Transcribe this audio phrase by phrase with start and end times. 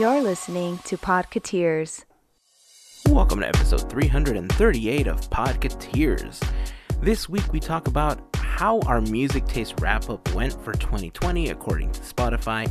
[0.00, 2.04] You're listening to Podcateers.
[3.08, 6.42] Welcome to episode 338 of Podcateers.
[7.00, 11.92] This week we talk about how our music taste wrap up went for 2020 according
[11.92, 12.68] to Spotify.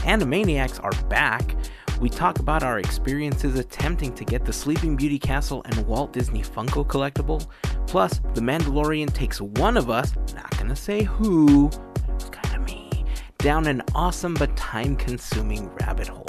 [0.00, 1.56] Animaniacs are back.
[1.98, 6.42] We talk about our experiences attempting to get the Sleeping Beauty Castle and Walt Disney
[6.42, 7.46] Funko collectible.
[7.86, 12.90] Plus, The Mandalorian takes one of us, not gonna say who, it was kinda me,
[13.38, 16.26] down an awesome but time consuming rabbit hole.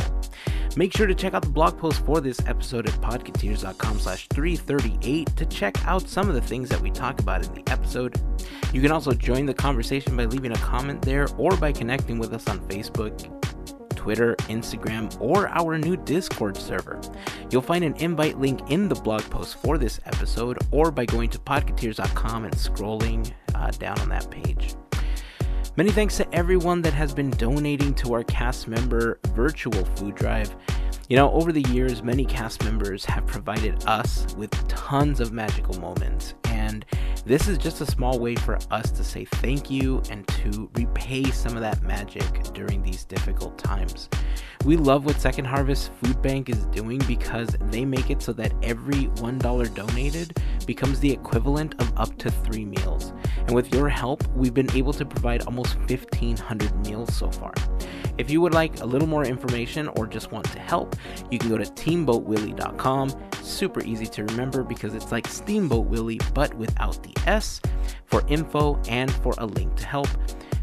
[0.77, 5.35] Make sure to check out the blog post for this episode at podcateers.com slash 338
[5.35, 8.21] to check out some of the things that we talk about in the episode.
[8.73, 12.31] You can also join the conversation by leaving a comment there or by connecting with
[12.31, 13.17] us on Facebook,
[13.95, 17.01] Twitter, Instagram, or our new Discord server.
[17.49, 21.31] You'll find an invite link in the blog post for this episode or by going
[21.31, 24.75] to podcateers.com and scrolling uh, down on that page.
[25.77, 30.55] Many thanks to everyone that has been donating to our cast member virtual food drive.
[31.09, 35.79] You know, over the years, many cast members have provided us with tons of magical
[35.79, 36.85] moments, and
[37.25, 41.23] this is just a small way for us to say thank you and to repay
[41.31, 44.09] some of that magic during these difficult times.
[44.65, 48.51] We love what Second Harvest Food Bank is doing because they make it so that
[48.61, 53.13] every $1 donated becomes the equivalent of up to three meals.
[53.37, 57.53] And with your help, we've been able to provide almost 1,500 meals so far.
[58.17, 60.95] If you would like a little more information or just want to help,
[61.29, 63.11] you can go to teamboatwilly.com.
[63.41, 67.61] Super easy to remember because it's like Steamboat Willie but without the S
[68.05, 70.07] for info and for a link to help.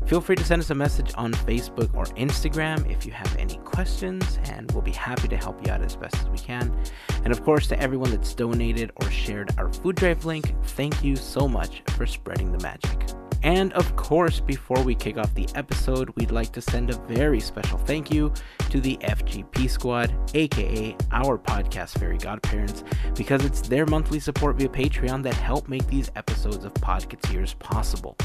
[0.06, 3.56] Feel free to send us a message on Facebook or Instagram if you have any
[3.58, 6.76] questions, and we'll be happy to help you out as best as we can.
[7.24, 11.16] And of course, to everyone that's donated or shared our food drive link, thank you
[11.16, 13.23] so much for spreading the magic.
[13.44, 17.40] And of course, before we kick off the episode, we'd like to send a very
[17.40, 18.32] special thank you
[18.70, 24.68] to the FGP Squad, aka our podcast fairy godparents, because it's their monthly support via
[24.70, 28.16] Patreon that help make these episodes of Podcateers possible.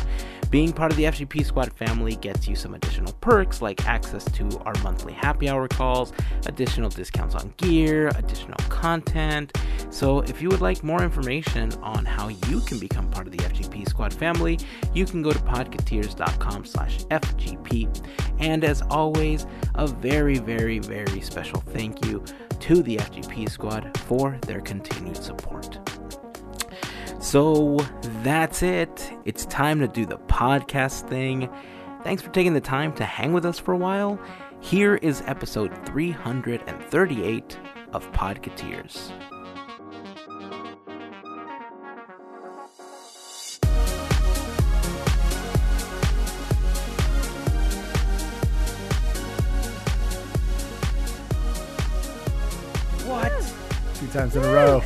[0.49, 4.57] Being part of the FGP Squad family gets you some additional perks like access to
[4.59, 6.13] our monthly happy hour calls,
[6.45, 9.55] additional discounts on gear, additional content.
[9.91, 13.39] So, if you would like more information on how you can become part of the
[13.39, 14.57] FGP Squad family,
[14.93, 18.09] you can go to podcateers.com slash FGP.
[18.39, 22.23] And as always, a very, very, very special thank you
[22.59, 25.79] to the FGP Squad for their continued support.
[27.19, 27.77] So
[28.23, 29.11] that's it.
[29.25, 31.49] It's time to do the podcast thing.
[32.03, 34.19] Thanks for taking the time to hang with us for a while.
[34.61, 37.57] Here is episode 338
[37.93, 39.11] of Podcateers.
[54.09, 54.81] Times in a row.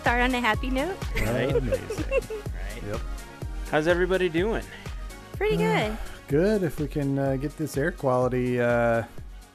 [0.00, 0.96] Start on a happy note.
[1.14, 1.54] Right?
[1.56, 2.04] Amazing.
[2.10, 2.82] Right.
[2.88, 3.00] Yep.
[3.70, 4.62] How's everybody doing?
[5.32, 5.96] Pretty good.
[6.28, 6.62] Good.
[6.62, 9.04] If we can uh, get this air quality uh,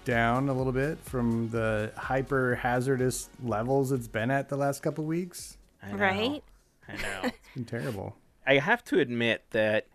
[0.05, 5.03] down a little bit from the hyper hazardous levels it's been at the last couple
[5.05, 5.57] weeks.
[5.81, 5.97] I know.
[5.97, 6.43] Right?
[6.87, 7.21] I know.
[7.23, 8.15] It's been terrible.
[8.45, 9.87] I have to admit that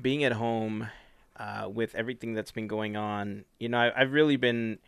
[0.00, 0.88] being at home
[1.38, 4.78] uh, with everything that's been going on, you know, I, I've really been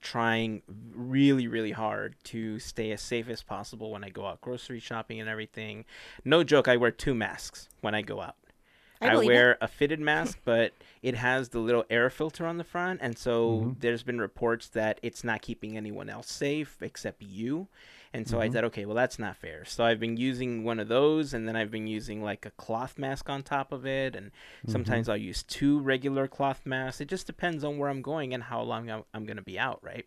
[0.00, 0.62] trying
[0.94, 5.20] really, really hard to stay as safe as possible when I go out grocery shopping
[5.20, 5.84] and everything.
[6.24, 8.36] No joke, I wear two masks when I go out.
[9.02, 10.72] I I, believe wear a fitted mask, but
[11.02, 13.80] it has the little air filter on the front, and so Mhm.
[13.80, 17.68] there's been reports that it's not keeping anyone else safe except you.
[18.12, 18.52] And so I Mhm.
[18.52, 19.64] said, okay, well that's not fair.
[19.64, 22.98] So I've been using one of those, and then I've been using like a cloth
[22.98, 24.32] mask on top of it, and
[24.66, 27.00] sometimes I'll use two regular cloth masks.
[27.00, 29.58] It just depends on where I'm going and how long I'm, I'm going to be
[29.58, 30.06] out, right?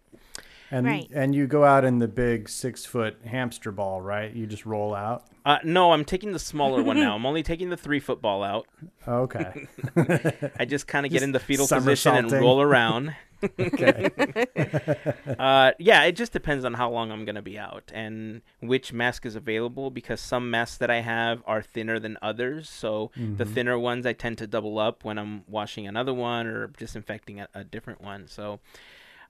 [0.72, 1.08] And Right.
[1.14, 4.34] and you go out in the big six foot hamster ball, right?
[4.34, 5.26] You just roll out.
[5.46, 7.16] Uh, no, I'm taking the smaller one now.
[7.16, 8.68] I'm only taking the three foot ball out.
[9.08, 9.68] Okay.
[10.60, 13.16] I just kind of get Just in the fetal position and roll around.
[13.60, 14.12] Okay.
[15.40, 19.26] uh, yeah, it just depends on how long I'm gonna be out and which mask
[19.26, 22.70] is available because some masks that I have are thinner than others.
[22.70, 23.54] So the Mhm.
[23.54, 27.48] thinner ones I tend to double up when I'm washing another one or disinfecting a,
[27.54, 28.28] a different one.
[28.28, 28.60] So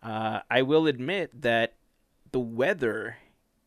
[0.02, 1.74] uh, I will admit that
[2.32, 3.18] the weather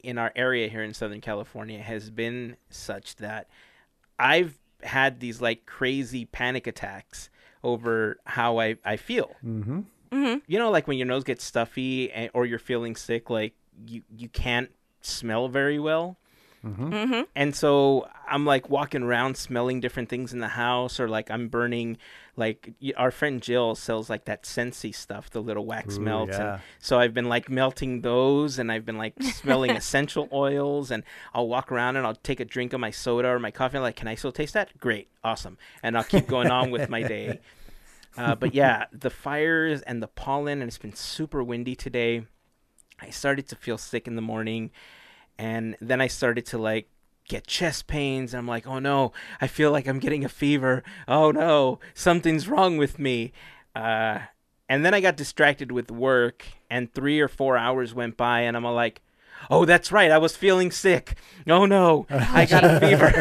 [0.02, 3.48] in our area here in Southern California has been such that
[4.18, 7.30] I've had these like crazy panic attacks
[7.64, 9.80] over how I, I feel Mm-hmm.
[10.10, 10.38] Mm-hmm.
[10.46, 13.54] you know like when your nose gets stuffy and, or you're feeling sick like
[13.86, 14.70] you you can't
[15.00, 16.18] smell very well
[16.66, 17.22] Mm-hmm.
[17.34, 21.48] And so I'm like walking around smelling different things in the house, or like I'm
[21.48, 21.98] burning,
[22.36, 26.36] like our friend Jill sells like that Scentsy stuff, the little wax Ooh, melts.
[26.36, 26.54] yeah.
[26.54, 31.04] And so I've been like melting those, and I've been like smelling essential oils, and
[31.34, 33.76] I'll walk around and I'll take a drink of my soda or my coffee.
[33.76, 34.76] I'm like, can I still taste that?
[34.78, 37.40] Great, awesome, and I'll keep going on with my day.
[38.16, 42.26] Uh, but yeah, the fires and the pollen, and it's been super windy today.
[43.00, 44.70] I started to feel sick in the morning,
[45.38, 46.88] and then I started to like
[47.28, 48.34] get chest pains.
[48.34, 50.82] I'm like, oh no, I feel like I'm getting a fever.
[51.06, 53.32] Oh no, something's wrong with me.
[53.74, 54.20] Uh,
[54.68, 58.56] and then I got distracted with work, and three or four hours went by, and
[58.56, 59.02] I'm like,
[59.50, 61.16] oh, that's right, I was feeling sick.
[61.46, 63.12] Oh no, I got a fever.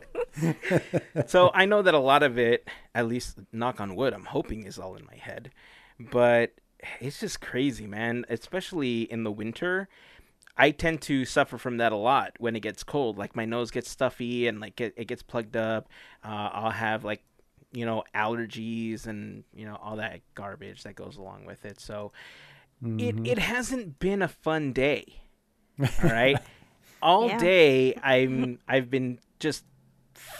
[1.26, 4.64] so I know that a lot of it, at least knock on wood, I'm hoping
[4.64, 5.50] is all in my head.
[5.98, 6.54] But
[7.00, 8.24] it's just crazy, man.
[8.28, 9.88] Especially in the winter.
[10.56, 13.16] I tend to suffer from that a lot when it gets cold.
[13.16, 15.88] Like my nose gets stuffy and like it, it gets plugged up.
[16.24, 17.22] Uh, I'll have like,
[17.72, 21.80] you know, allergies and you know all that garbage that goes along with it.
[21.80, 22.12] So
[22.98, 25.20] it it hasn't been a fun day.
[25.80, 26.38] All right,
[27.00, 27.38] all Yeah.
[27.38, 29.64] day I'm I've been just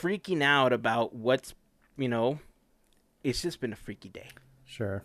[0.00, 1.54] freaking out about what's
[1.96, 2.38] you know.
[3.22, 4.28] It's just been a freaky day.
[4.64, 5.04] Sure.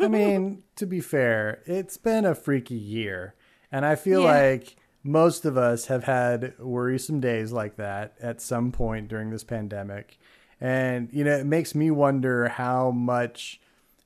[0.00, 3.34] I mean, to be fair, it's been a freaky year.
[3.70, 4.32] And I feel Yeah.
[4.32, 9.44] like most of us have had worrisome days like that at some point during this
[9.44, 10.18] pandemic.
[10.60, 13.60] And, you know, it makes me wonder how much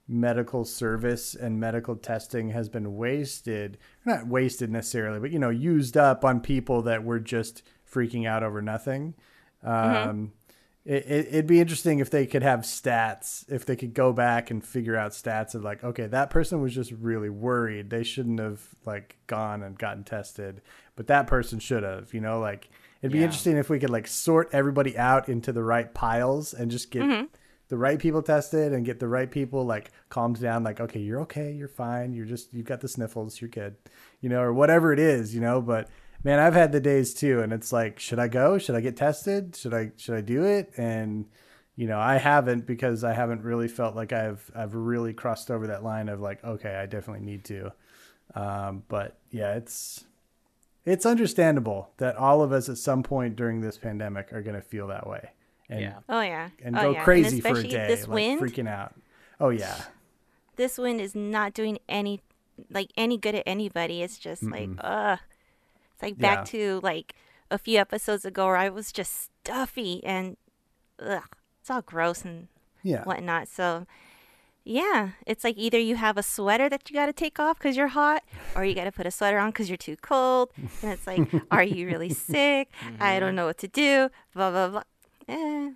[0.07, 3.79] medical service and medical testing has been wasted.
[4.05, 8.43] Not wasted necessarily, but, you know, used up on people that were just freaking out
[8.43, 9.15] over nothing.
[9.63, 10.33] Um,
[10.85, 14.51] it, it, it'd be interesting if they could have stats, if they could go back
[14.51, 17.91] and figure out stats of like, okay, that person was just really worried.
[17.91, 20.63] They shouldn't have like gone and gotten tested,
[20.97, 22.71] but that person should have, you know, like
[23.03, 23.25] it'd be Yeah.
[23.27, 27.29] interesting if we could like sort everybody out into the right piles and just get
[27.69, 31.21] the right people tested and get the right people like calmed down, like, okay, you're
[31.21, 33.77] okay, you're fine, you're just, you've got the sniffles, you're good,
[34.23, 35.89] you know, or whatever it is, you know, but
[36.25, 38.59] man, I've had the days too, and it's like, should I go?
[38.59, 39.57] Should I get tested?
[39.57, 40.73] Should I should I do it?
[40.77, 41.27] And
[41.77, 45.67] you know, I haven't because I haven't really felt like I've I've really crossed over
[45.69, 47.73] that line of like, okay, I definitely need to.
[48.35, 50.05] Um, but yeah, it's
[50.85, 54.63] it's understandable that all of us at some point during this pandemic are going to
[54.63, 55.31] feel that way
[55.71, 55.99] and Yeah.
[56.09, 56.51] Oh yeah.
[56.63, 57.05] and oh, go yeah.
[57.05, 58.95] crazy and for a day, This like wind, freaking out.
[59.39, 59.81] Oh yeah,
[60.57, 62.21] this wind is not doing any
[62.71, 64.03] like any good at anybody.
[64.03, 65.19] It's just like ugh.
[66.01, 67.15] It's like back to like
[67.51, 70.37] a few episodes ago where I was just stuffy and
[70.99, 71.23] ugh.
[71.61, 72.49] It's all gross and
[72.83, 73.05] yeah.
[73.05, 73.49] whatnot.
[73.49, 73.87] So
[74.65, 77.77] yeah, it's like either you have a sweater that you got to take off because
[77.77, 78.23] you're hot,
[78.55, 80.51] or you got to put a sweater on because you're too cold.
[80.83, 82.71] And it's like, are you really sick?
[82.99, 84.11] I don't know what to do.
[84.35, 84.83] Blah blah blah.
[85.29, 85.71] Eh.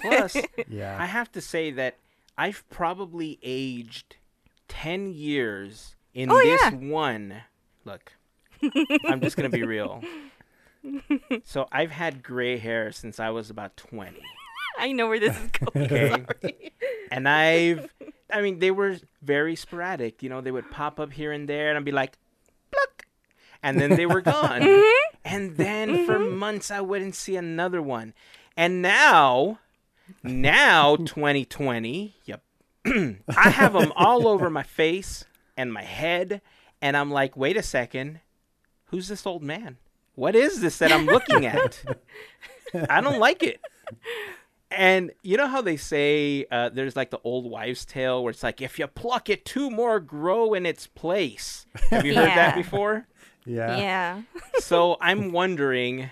[0.00, 0.36] Plus,
[0.68, 0.96] Yeah.
[1.00, 1.96] I have to say that
[2.36, 4.16] I've probably aged
[4.68, 6.70] 10 years in Oh, this yeah.
[6.72, 7.42] one.
[7.84, 8.12] Look,
[9.06, 10.02] I'm just going to be real.
[11.44, 14.20] So I've had gray hair since I was about 20.
[14.78, 16.26] I know where this is going.
[16.30, 16.72] Okay.
[17.10, 17.88] And I've,
[18.30, 20.22] I mean, they were very sporadic.
[20.22, 22.18] You know, they would pop up here and there, and I'd be like,
[22.72, 23.06] pluck.
[23.62, 24.62] And then they were gone.
[24.62, 25.16] Mm-hmm.
[25.24, 28.14] And then for months, I wouldn't see another one.
[28.56, 29.58] And now,
[30.22, 32.42] now 2020, yep,
[32.86, 35.24] I have them all over my face
[35.56, 36.42] and my head.
[36.82, 38.20] And I'm like, wait a second,
[38.86, 39.78] who's this old man?
[40.14, 41.82] What is this that I'm looking at?
[42.88, 43.60] I don't like it.
[44.70, 48.42] And you know how they say uh, there's like the old wives' tale where it's
[48.42, 51.66] like, if you pluck it, two more grow in its place.
[51.90, 53.06] Have you heard that before?
[53.46, 53.76] yeah.
[53.76, 54.22] Yeah.
[54.58, 56.10] so I'm wondering,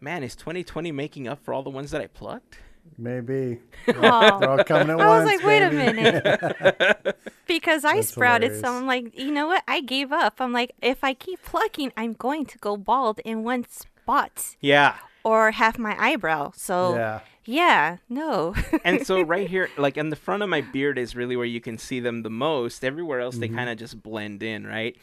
[0.00, 2.58] man, is 2020 making up for all the ones that I plucked?
[2.98, 3.60] Maybe.
[3.88, 3.92] Oh.
[4.40, 5.42] They're all coming at I was once.
[5.42, 7.16] like, wait a minute.
[7.46, 8.60] because I That's sprouted hilarious.
[8.60, 8.76] some.
[8.76, 9.62] I'm like, you know what?
[9.66, 10.34] I gave up.
[10.40, 14.96] I'm like, if I keep plucking, I'm going to go bald in one spot Yeah.
[15.24, 16.52] or half my eyebrow.
[16.54, 17.96] So, yeah, Yeah.
[18.08, 18.54] no.
[18.84, 21.60] And so right here, like in the front of my beard is really where you
[21.60, 22.84] can see them the most.
[22.84, 23.56] Everywhere else, they mm-hmm.
[23.56, 24.96] kind of just blend in, right?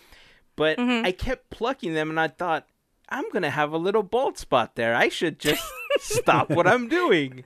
[0.56, 1.06] But mm-hmm.
[1.06, 2.68] I kept plucking them, and I thought,
[3.10, 4.96] I'm gonna have a little bald spot there.
[4.96, 5.64] I should just
[6.00, 7.44] stop what I'm doing.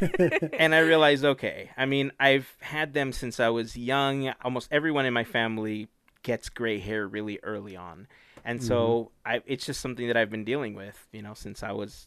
[0.58, 4.32] and I realized, okay, I mean, I've had them since I was young.
[4.42, 5.88] Almost everyone in my family
[6.22, 8.06] gets gray hair really early on.
[8.44, 9.36] And so mm-hmm.
[9.36, 12.06] I, it's just something that I've been dealing with, you know, since I was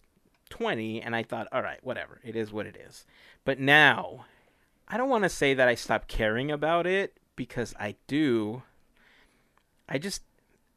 [0.49, 1.01] 20.
[1.01, 2.19] And I thought, all right, whatever.
[2.23, 3.05] It is what it is.
[3.45, 4.25] But now,
[4.87, 8.63] I don't want to say that I stopped caring about it because I do.
[9.87, 10.21] I just,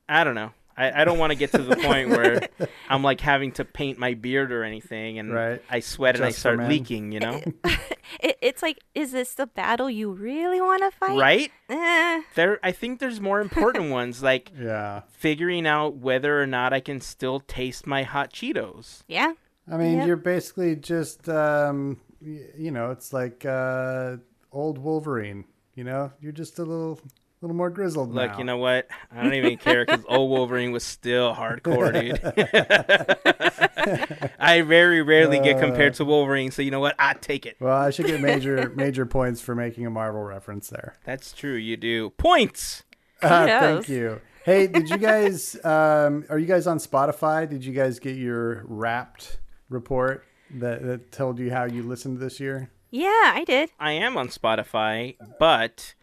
[0.08, 0.52] I don't know.
[0.76, 2.48] I, I don't want to get to the point where
[2.88, 5.62] I'm like having to paint my beard or anything, and Right.
[5.70, 7.12] I sweat and I start leaking.
[7.12, 7.40] You know,
[8.20, 11.18] It, it's like, is this the battle you really want to fight?
[11.18, 11.50] right?
[11.68, 12.22] Eh.
[12.36, 15.02] There, I think there's more important ones like Yeah.
[15.08, 19.02] figuring out whether or not I can still taste my hot Cheetos.
[19.08, 19.32] Yeah.
[19.70, 20.06] I mean, Yep.
[20.06, 24.18] you're basically just, um, you know, it's like uh,
[24.52, 25.44] old Wolverine.
[25.74, 27.00] You know, you're just a little,
[27.44, 28.38] little more grizzled Look, now.
[28.38, 28.88] you know what?
[29.12, 32.20] I don't even care because old Wolverine was still hardcore, dude.
[34.38, 36.94] I very rarely get compared to Wolverine, so you know what?
[36.98, 37.56] I take it.
[37.60, 40.94] Well, I should get major, major points for making a Marvel reference there.
[41.04, 41.54] That's true.
[41.54, 42.84] You do points.
[43.22, 44.20] Uh, thank you.
[44.44, 45.62] Hey, did you guys?
[45.64, 47.48] Um, are you guys on Spotify?
[47.48, 52.40] Did you guys get your Wrapped report that, that told you how you listened this
[52.40, 52.70] year?
[52.90, 53.70] Yeah, I did.
[53.78, 55.94] I am on Spotify, but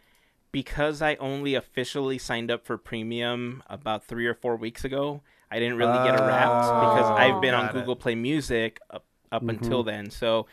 [0.52, 5.58] because I only officially signed up for premium about three or four weeks ago, I
[5.58, 7.72] didn't really get a wrapped because I've been on it.
[7.72, 10.10] Google Play Music up, up until then.
[10.10, 10.46] So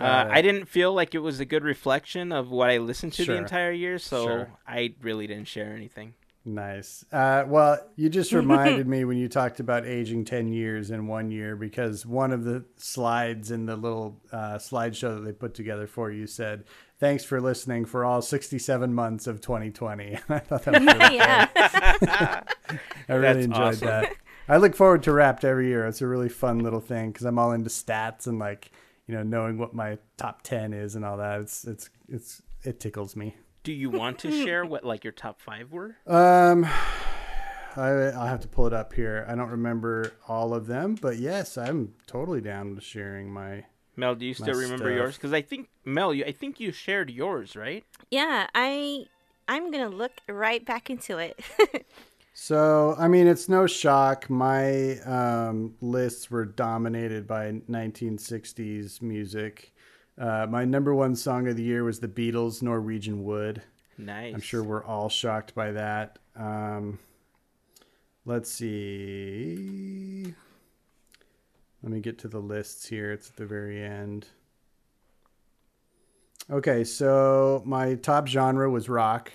[0.00, 3.24] uh, I didn't feel like it was a good reflection of what I listened to
[3.24, 3.34] Sure.
[3.34, 3.98] the entire year.
[3.98, 4.52] So Sure.
[4.66, 6.14] I really didn't share anything.
[6.44, 7.04] Nice.
[7.12, 11.30] Uh, well, you just reminded me when you talked about aging 10 years in one
[11.30, 15.86] year because one of the slides in the little uh, slideshow that they put together
[15.86, 16.64] for you said,
[16.98, 20.18] Thanks for listening for all 67 months of 2020.
[20.28, 21.48] I thought that was really yeah.
[23.08, 23.86] I really That's enjoyed awesome.
[23.86, 24.12] that.
[24.48, 25.86] I look forward to Wrapped every year.
[25.86, 28.72] It's a really fun little thing because I'm all into stats and like,
[29.06, 31.40] you know, knowing what my top 10 is and all that.
[31.40, 33.36] It's, it's, it's, it tickles me.
[33.62, 35.96] Do you want to share what like your top five were?
[36.06, 36.64] Um,
[37.76, 39.26] I I'll have to pull it up here.
[39.28, 43.66] I don't remember all of them, but yes, I'm totally down to sharing my.
[43.98, 44.96] Mel, do you still My remember stuff.
[44.96, 45.16] yours?
[45.16, 47.84] Because I think Mel, you, I think you shared yours, right?
[48.10, 49.06] Yeah, I
[49.48, 51.38] I'm going to look right back into it.
[52.40, 54.30] So I mean, it's no shock.
[54.30, 59.74] My um, lists were dominated by 1960s music.
[60.16, 63.62] Uh, my number one song of the year was the Beatles' "Norwegian Wood."
[63.98, 64.34] Nice.
[64.34, 66.20] I'm sure we're all shocked by that.
[66.36, 67.00] Um,
[68.24, 70.32] let's see.
[71.82, 73.12] Let me get to the lists here.
[73.12, 74.26] It's at the very end.
[76.50, 79.30] Okay, so my top genre was rock.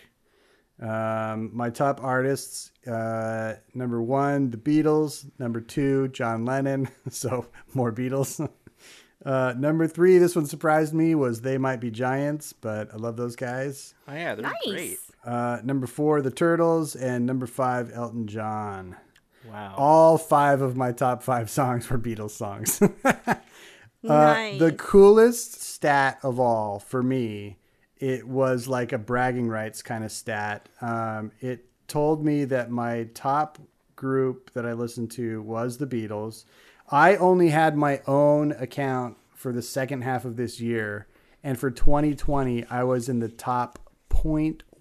[0.82, 5.30] Um, my top artists uh, number one, the Beatles.
[5.40, 6.90] Number two, John Lennon.
[7.10, 8.50] So more Beatles.
[9.26, 13.16] Uh, number three, this one surprised me, was They Might Be Giants, but I love
[13.16, 13.94] those guys.
[14.06, 14.98] Oh yeah, they're great.
[15.24, 18.98] Uh, number four, the Turtles, and number five, Elton John.
[19.54, 19.76] Wow.
[19.78, 22.82] All five of my top five songs were Beatles songs.
[23.06, 23.36] uh,
[24.04, 24.60] nice.
[24.60, 27.58] The coolest stat of all for me,
[28.00, 30.70] it was like a bragging rights kind of stat.
[30.82, 33.60] Um, it told me that my top
[33.96, 36.46] group that I listened to was the Beatles.
[36.90, 41.06] I only had my own account for the second half of this year,
[41.44, 43.78] and for 2020, I was in the top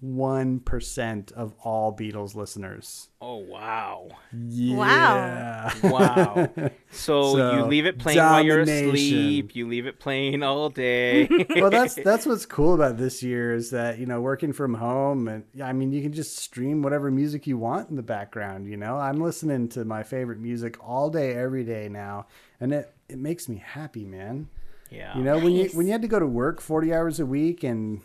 [0.03, 3.09] 0.1% of all Beatles listeners.
[3.21, 4.09] Oh wow.
[4.33, 5.71] Yeah.
[5.81, 6.49] Wow.
[6.91, 9.55] So, So, you leave it playing while you're asleep.
[9.55, 11.29] You leave it playing all day.
[11.55, 15.27] well, that's that's what's cool about this year is that you know working from home
[15.27, 18.67] and I mean you can just stream whatever music you want in the background.
[18.67, 22.27] You know, I'm listening to my favorite music all day, every day now,
[22.59, 24.49] and it it makes me happy, man.
[24.89, 25.17] yeah.
[25.17, 27.63] You know, when you when you had to go to work 40 hours a week
[27.63, 28.01] and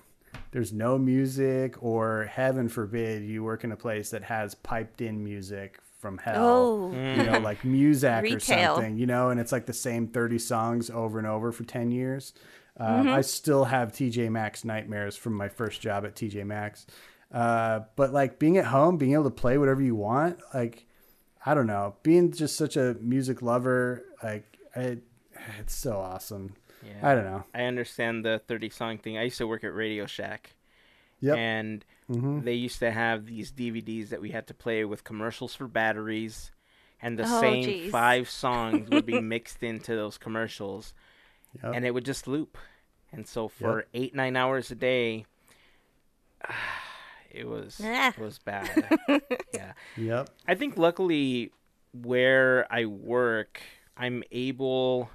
[0.50, 5.22] there's no music, or heaven forbid, you work in a place that has piped in
[5.22, 6.46] music from hell.
[6.46, 6.92] Oh.
[6.92, 10.90] You know, like Muzak or something, you know, and it's like the same 30 songs
[10.90, 12.32] over and over for 10 years.
[12.78, 16.86] Um, I still have TJ Maxx nightmares from my first job at TJ Maxx.
[17.32, 20.86] Uh, but like being at home, being able to play whatever you want, like,
[21.44, 24.98] I don't know, being just such a music lover, like, I,
[25.58, 26.54] it's so awesome.
[26.84, 27.10] Yeah.
[27.10, 27.44] I don't know.
[27.54, 29.18] I understand the 30 song thing.
[29.18, 30.54] I used to work at Radio Shack.
[31.20, 31.36] Yep.
[31.36, 32.40] And Mm-hmm.
[32.40, 36.50] they used to have these DVDs that we had to play with commercials for batteries.
[37.02, 37.90] And the Oh, same geez.
[37.92, 40.94] five songs would be mixed into those commercials.
[41.62, 41.72] Yep.
[41.74, 42.56] And it would just loop.
[43.12, 45.26] And so for eight, nine hours a day,
[47.30, 48.08] it was Ah.
[48.08, 48.88] it was bad.
[49.54, 49.72] yeah.
[49.96, 50.30] Yep.
[50.46, 51.52] I think luckily
[51.92, 53.60] where I work,
[53.96, 55.10] I'm able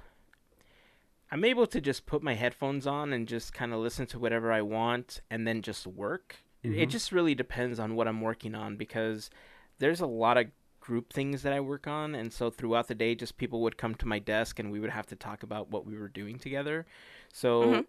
[1.30, 4.52] I'm able to just put my headphones on and just kind of listen to whatever
[4.52, 6.36] I want and then just work.
[6.62, 6.90] It- It mm-hmm.
[6.90, 9.30] just really depends on what I'm working on because
[9.78, 10.46] there's a lot of
[10.80, 13.94] group things that I work on and so throughout the day just people would come
[13.96, 16.86] to my desk and we would have to talk about what we were doing together.
[17.32, 17.80] So mm-hmm.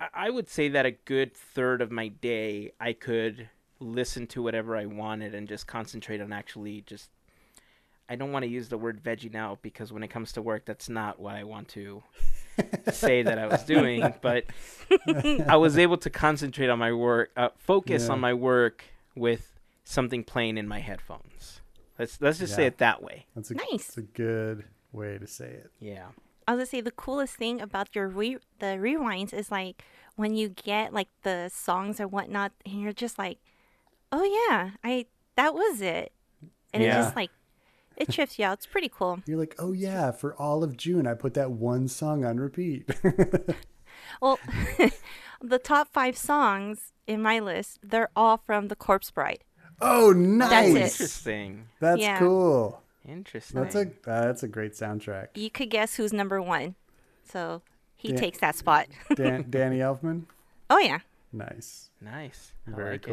[0.00, 4.42] I- I would say that a good third of my day I could listen to
[4.42, 7.10] whatever I wanted and just concentrate on actually just
[8.08, 10.64] I don't want to use the word veggie now because when it comes to work,
[10.64, 12.02] that's not what I want to
[12.92, 14.02] say that I was doing.
[14.22, 14.44] But
[15.46, 18.12] I was able to concentrate on my work, uh, focus Yeah.
[18.12, 21.60] on my work with something playing in my headphones.
[21.98, 23.26] Let's let's just say it that way.
[23.34, 23.66] That's a, Nice.
[23.86, 25.70] That's a good way to say it.
[25.80, 26.06] Yeah.
[26.48, 29.82] I was gonna say the coolest thing about your re- the rewinds is like
[30.16, 33.38] when you get like the songs or whatnot, and you're just like,
[34.10, 36.12] oh yeah, I that was it,
[36.74, 37.30] and it just like
[38.00, 38.54] it trips you out.
[38.58, 39.20] It's pretty cool.
[39.26, 42.88] You're like, oh yeah, for all of June, I put that one song on repeat.
[44.20, 44.38] Well,
[45.40, 49.44] the top five songs in my list, they're all from the Corpse Bride.
[49.80, 50.68] oh, nice.
[50.74, 50.76] it.
[50.76, 51.66] Interesting.
[51.80, 52.18] That's Yeah.
[52.18, 52.82] cool.
[53.08, 53.60] Interesting.
[53.62, 53.86] That's a uh,
[54.26, 55.28] that's a great soundtrack.
[55.36, 56.74] You could guess who's number one,
[57.24, 57.62] so
[57.94, 58.16] he Yeah.
[58.16, 58.88] takes that spot.
[59.14, 60.24] Dan- Danny Elfman.
[60.72, 61.00] Oh yeah,
[61.32, 61.90] Nice.
[62.00, 62.52] nice.
[62.66, 63.10] I Very like it.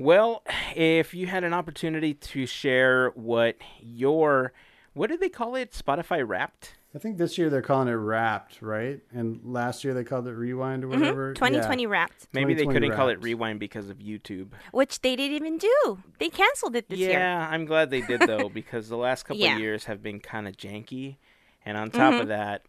[0.00, 0.06] Cool.
[0.06, 0.42] Well,
[0.74, 4.52] if you had an opportunity to share what your
[4.92, 5.70] what did they call it?
[5.72, 6.74] Spotify Wrapped.
[6.92, 8.98] I think this year they're calling it Wrapped, right?
[9.12, 11.32] And last year they called it Rewind or whatever.
[11.34, 11.88] 2020 Yeah.
[11.88, 14.48] wrapped, Maybe they couldn't call it Rewind because of YouTube.
[14.72, 16.00] which they didn't even do.
[16.18, 17.18] They canceled it this yeah, year.
[17.20, 19.54] Yeah, I'm glad they did though because the last couple Yeah.
[19.54, 21.18] of years have been kind of janky,
[21.64, 22.22] and on top Mm-hmm.
[22.22, 22.66] of that,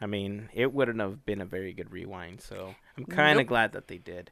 [0.00, 2.40] I mean, it wouldn't have been a very good rewind.
[2.42, 3.48] So I'm kind of Nope.
[3.48, 4.30] glad that they did.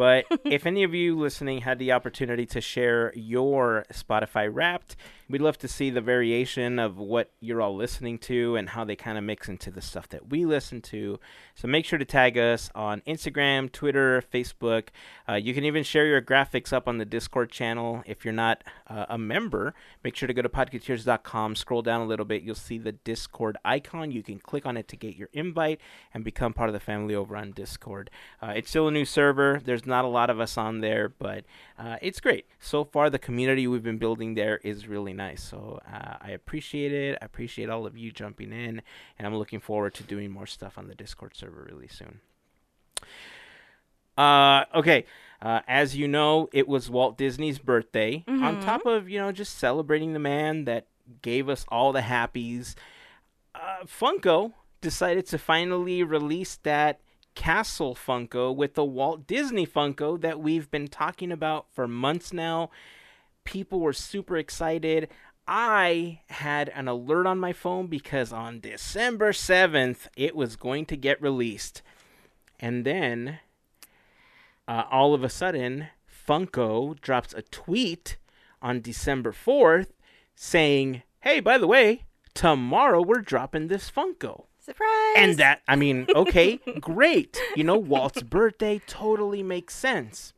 [0.00, 4.96] But if any of you listening had the opportunity to share your Spotify Wrapped,
[5.28, 8.96] we'd love to see the variation of what you're all listening to and how they
[8.96, 11.20] kind of mix into the stuff that we listen to.
[11.54, 14.88] So make sure to tag us on Instagram, Twitter, Facebook.
[15.28, 18.02] Uh, you can even share your graphics up on the Discord channel.
[18.06, 22.06] If you're not uh, a member, make sure to go to podcateers.com, scroll down a
[22.06, 22.42] little bit.
[22.42, 24.12] You'll see the Discord icon.
[24.12, 25.78] You can click on it to get your invite
[26.14, 28.08] and become part of the family over on Discord.
[28.42, 29.60] Uh, it's still a new server.
[29.62, 31.44] There's not a lot of us on there, but
[31.78, 32.46] uh, it's great.
[32.58, 35.42] So far, the community we've been building there is really nice.
[35.42, 37.18] So uh, I appreciate it.
[37.20, 38.80] I appreciate all of you jumping in,
[39.18, 42.20] and I'm looking forward to doing more stuff on the Discord server really soon.
[44.16, 45.04] Uh, okay.
[45.42, 48.24] Uh, as you know, it was Walt Disney's birthday.
[48.28, 50.86] On top of you know just celebrating the man that
[51.22, 52.74] gave us all the happies,
[53.54, 57.00] uh, Funko decided to finally release that
[57.34, 62.70] Castle Funko with the Walt Disney Funko that we've been talking about for months now.
[63.44, 65.08] People were super excited.
[65.46, 70.96] I had an alert on my phone because on December 7th it was going to
[70.96, 71.82] get released.
[72.60, 73.40] And then
[74.68, 75.88] uh, all of a sudden,
[76.28, 78.16] Funko drops a tweet
[78.62, 79.88] on December 4th
[80.36, 84.44] saying, Hey, by the way, tomorrow we're dropping this Funko.
[84.70, 85.14] Surprise!
[85.16, 87.40] And that, I mean, okay, great.
[87.56, 90.32] You know, Walt's birthday totally makes sense.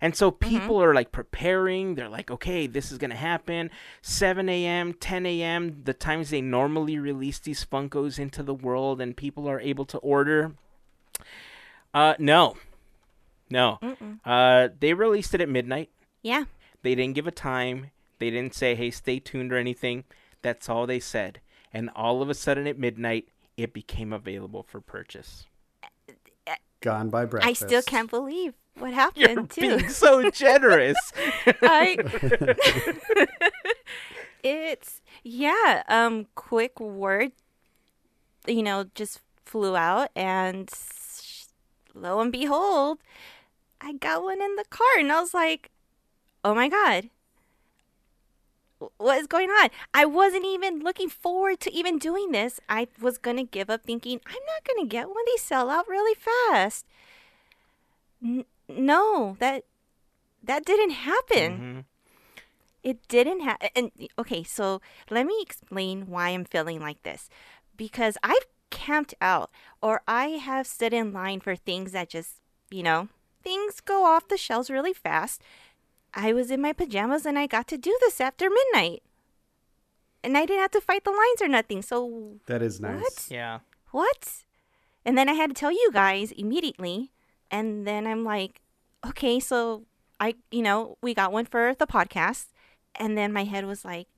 [0.00, 1.94] And so people are like preparing.
[1.94, 3.70] They're like, okay, this is going to happen.
[4.02, 9.16] 7 a.m., 10 a.m., the times they normally release these Funkos into the world and
[9.16, 10.52] people are able to order.
[11.94, 12.56] Uh, no.
[13.50, 13.78] No.
[14.24, 15.90] Uh, they released it at midnight.
[16.22, 16.44] yeah,
[16.82, 17.90] They didn't give a time.
[18.18, 20.04] They didn't say, hey, stay tuned or anything.
[20.42, 21.40] That's all they said.
[21.72, 25.46] And all of a sudden at midnight, it became available for purchase.
[26.82, 27.62] Gone by breakfast.
[27.62, 29.60] I still can't believe what You're happened too.
[29.60, 30.96] being so generous.
[31.62, 31.96] I
[34.42, 37.32] it's yeah, um quick word
[38.46, 40.70] you know, just flew out and
[41.94, 42.98] lo and behold,
[43.80, 45.70] I got one in the car and I was like,
[46.44, 47.10] "Oh my god.
[48.80, 49.70] Wh- What is going on?
[49.94, 52.60] I wasn't even looking forward to even doing this.
[52.68, 55.24] I was going to give up thinking, I'm not going to get one.
[55.26, 56.86] They sell out really fast.
[58.22, 59.64] N- no, that
[60.42, 61.52] that didn't happen.
[61.58, 61.84] Mhm.
[62.82, 63.68] It didn't happen.
[63.74, 67.28] And okay, so let me explain why I'm feeling like this.
[67.76, 69.50] Because I've camped out
[69.82, 73.08] or I have stood in line for things that just, you know,
[73.42, 75.42] things go off the shelves really fast.
[76.16, 79.02] I was in my pajamas and I got to do this after midnight.
[80.24, 81.82] And I didn't have to fight the lines or nothing.
[81.82, 83.00] So, That is nice.
[83.00, 83.26] What?
[83.30, 83.58] Yeah.
[83.92, 84.44] what?
[85.04, 87.12] And then I had to tell you guys immediately.
[87.50, 88.60] And then I'm like,
[89.06, 89.84] okay, so
[90.18, 92.46] I, you know, we got one for the podcast.
[92.96, 94.08] And then my head was like,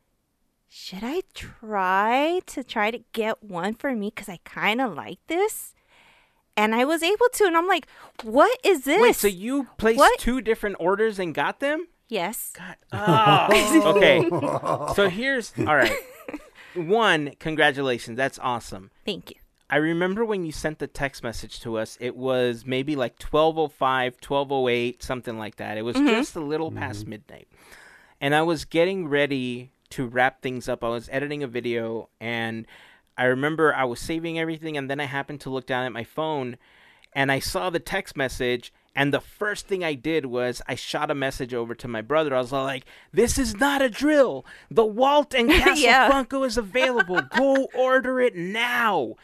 [0.68, 4.12] should I try to try to get one for me?
[4.14, 5.74] Because I kind of like this.
[6.58, 7.44] And I was able to.
[7.44, 7.86] And I'm like,
[8.24, 9.00] what is this?
[9.00, 10.18] Wait, so you placed What?
[10.18, 11.86] two different orders and got them?
[12.08, 12.52] yes.
[12.56, 12.76] God.
[12.92, 14.28] Oh, okay.
[14.94, 15.92] So here's all right.
[16.74, 18.16] One, congratulations.
[18.16, 18.90] That's awesome.
[19.04, 19.36] Thank you.
[19.70, 24.14] I remember when you sent the text message to us, it was maybe like 1205,
[24.14, 25.76] 1208, something like that.
[25.76, 26.08] It was mm-hmm.
[26.08, 27.10] just a little past mm-hmm.
[27.10, 27.48] midnight.
[28.20, 30.82] And I was getting ready to wrap things up.
[30.82, 32.66] I was editing a video and
[33.18, 36.04] I remember I was saving everything and then I happened to look down at my
[36.04, 36.56] phone
[37.12, 41.10] and I saw the text message and the first thing I did was I shot
[41.10, 42.34] a message over to my brother.
[42.34, 44.44] I was like, "This is not a drill.
[44.72, 46.10] The Walt and Castle yeah.
[46.10, 47.20] Funko is available.
[47.36, 49.14] Go order it now."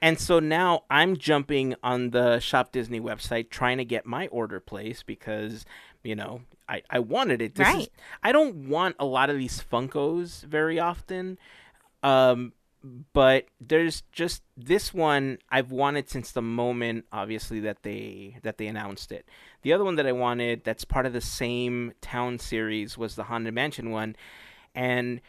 [0.00, 4.58] And so now I'm jumping on the Shop Disney website trying to get my order
[4.58, 5.64] placed because,
[6.02, 7.54] you know, I, I wanted it.
[7.54, 7.82] This right.
[7.82, 7.90] Is,
[8.24, 11.38] I don't want a lot of these Funkos very often.
[12.02, 12.52] Um,
[13.12, 18.66] but there's just this one I've wanted since the moment obviously that they that they
[18.66, 19.26] announced it.
[19.62, 23.24] The other one that I wanted that's part of the same town series was the
[23.24, 24.16] Haunted Mansion one
[24.74, 25.20] and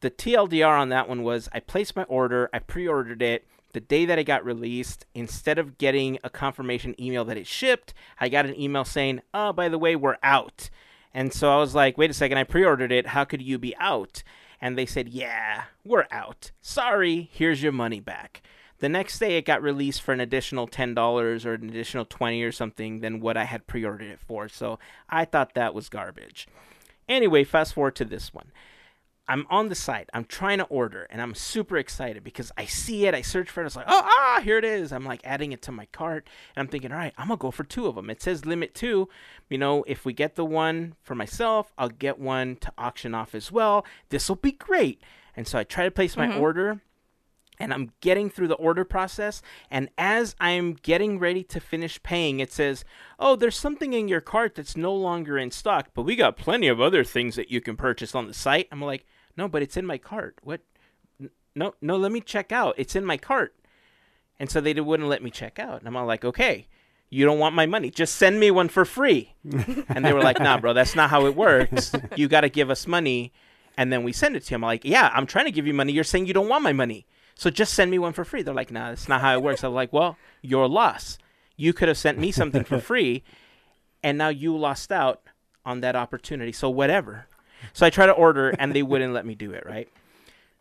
[0.00, 4.06] the TLDR on that one was I placed my order, I pre-ordered it the day
[4.06, 8.46] that it got released, instead of getting a confirmation email that it shipped, I got
[8.46, 10.70] an email saying, "Oh, by the way, we're out."
[11.12, 13.08] And so I was like, "Wait a second, I pre-ordered it.
[13.08, 14.22] How could you be out?"
[14.60, 16.50] And they said, Yeah, we're out.
[16.60, 18.42] Sorry, here's your money back.
[18.78, 22.52] The next day, it got released for an additional $10 or an additional 20 or
[22.52, 24.48] something than what I had pre ordered it for.
[24.48, 26.46] So I thought that was garbage.
[27.08, 28.52] Anyway, fast forward to this one.
[29.28, 30.08] I'm on the site.
[30.14, 33.14] I'm trying to order, and I'm super excited because I see it.
[33.14, 33.66] I search for it.
[33.66, 34.92] It's like, oh, ah, here it is.
[34.92, 37.50] I'm like adding it to my cart, and I'm thinking, all right, I'm gonna go
[37.50, 38.08] for two of them.
[38.08, 39.08] It says limit two.
[39.48, 43.34] You know, if we get the one for myself, I'll get one to auction off
[43.34, 43.84] as well.
[44.10, 45.02] This will be great.
[45.36, 46.40] And so I try to place my mm-hmm.
[46.40, 46.80] order,
[47.58, 49.42] and I'm getting through the order process.
[49.70, 52.84] And as I'm getting ready to finish paying, it says,
[53.18, 56.68] Oh, there's something in your cart that's no longer in stock, but we got plenty
[56.68, 58.68] of other things that you can purchase on the site.
[58.70, 59.04] I'm like,
[59.36, 60.38] no, but it's in my cart.
[60.42, 60.60] What?
[61.54, 62.74] No, no, let me check out.
[62.76, 63.54] It's in my cart.
[64.38, 65.78] And so they wouldn't let me check out.
[65.78, 66.66] And I'm all like, okay,
[67.08, 67.90] you don't want my money.
[67.90, 69.34] Just send me one for free.
[69.88, 71.92] and they were like, nah, bro, that's not how it works.
[72.16, 73.32] You got to give us money
[73.78, 74.56] and then we send it to you.
[74.56, 75.92] I'm like, yeah, I'm trying to give you money.
[75.92, 77.06] You're saying you don't want my money.
[77.34, 78.42] So just send me one for free.
[78.42, 79.62] They're like, nah, that's not how it works.
[79.62, 81.18] I'm like, well, your loss.
[81.56, 83.22] You could have sent me something for free
[84.02, 85.22] and now you lost out
[85.64, 86.52] on that opportunity.
[86.52, 87.26] So whatever.
[87.72, 89.64] So I try to order, and they wouldn't let me do it.
[89.66, 89.88] Right.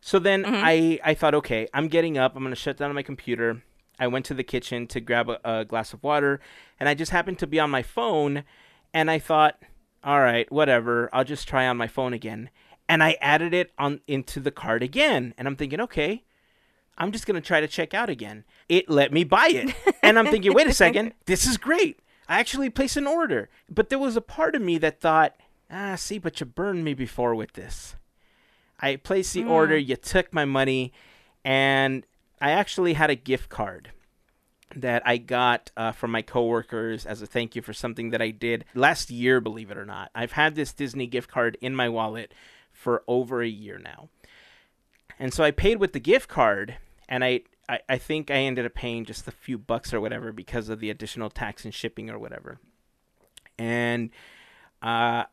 [0.02, 0.54] So then mm-hmm.
[0.56, 2.36] I I thought, okay, I'm getting up.
[2.36, 3.64] I'm gonna shut down my computer.
[4.00, 6.40] I went to the kitchen to grab a, a glass of water,
[6.80, 8.44] and I just happened to be on my phone,
[8.94, 9.62] and I thought,
[10.04, 11.10] all right, whatever.
[11.14, 12.50] I'll just try on my phone again,
[12.90, 16.24] and I added it on into the cart again, and I'm thinking, okay.
[16.98, 18.46] I'm just going to try to check out again.
[18.70, 19.76] It let me buy it.
[20.02, 22.00] And I'm thinking, wait a second, this is great.
[22.28, 23.50] I actually placed an order.
[23.70, 25.36] But there was a part of me that thought,
[25.70, 27.96] Ah, see, but you burned me before with this.
[28.80, 29.50] I placed the mm.
[29.50, 30.94] order, you took my money,
[31.44, 32.06] and
[32.42, 33.92] I actually had a gift card
[34.76, 38.32] that I got uh, from my coworkers as a thank you for something that I
[38.32, 40.12] did last year, believe it or not.
[40.14, 42.34] I've had this Disney gift card in my wallet
[42.72, 44.10] for over a year now.
[45.18, 46.76] And so I paid with the gift card,
[47.08, 50.34] and I, I, I think I ended up paying just a few bucks or whatever
[50.34, 52.60] because of the additional tax and shipping or whatever.
[53.58, 54.10] And
[54.82, 55.24] uh,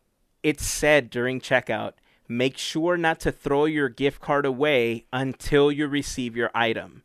[0.43, 1.93] it said during checkout,
[2.29, 7.03] make sure not to throw your gift card away until you receive your item.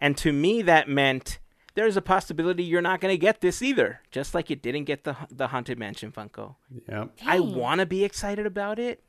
[0.00, 1.38] And to me, that meant
[1.74, 5.04] there's a possibility you're not going to get this either, just like you didn't get
[5.04, 6.56] the the Haunted Mansion Funko.
[6.88, 7.06] Yeah.
[7.26, 9.02] I want to be excited about it,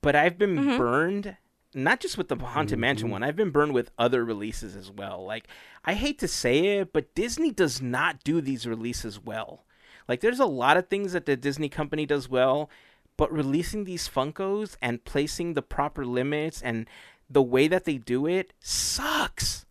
[0.00, 0.78] but I've been mm-hmm.
[0.78, 1.36] burned
[1.74, 2.80] not just with the Haunted mm-hmm.
[2.80, 3.22] Mansion one.
[3.22, 5.24] I've been burned with other releases as well.
[5.24, 5.46] Like
[5.84, 9.64] I hate to say it, but Disney does not do these releases well.
[10.08, 12.70] Like there's a lot of things that the Disney company does well,
[13.16, 16.86] but releasing these Funkos and placing the proper limits and
[17.28, 19.66] the way that they do it sucks.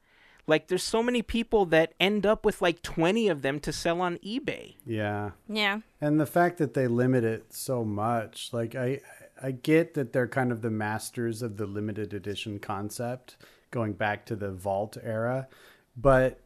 [0.47, 4.01] Like there's so many people that end up with like 20 of them to sell
[4.01, 4.75] on eBay.
[4.85, 5.31] Yeah.
[5.47, 5.81] Yeah.
[6.01, 9.01] And the fact that they limit it so much, like I
[9.41, 13.37] I get that they're kind of the masters of the limited edition concept
[13.71, 15.47] going back to the vault era,
[15.95, 16.39] but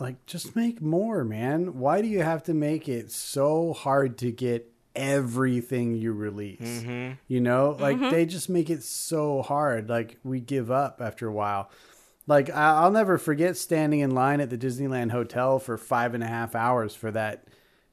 [0.00, 1.78] like just make more, man.
[1.78, 6.60] Why do you have to make it so hard to get everything you release.
[6.60, 7.12] Mm-hmm.
[7.28, 8.10] You know, like mm-hmm.
[8.10, 9.88] they just make it so hard.
[9.88, 11.70] Like we give up after a while.
[12.26, 16.26] Like I'll never forget standing in line at the Disneyland Hotel for five and a
[16.26, 17.44] half hours for that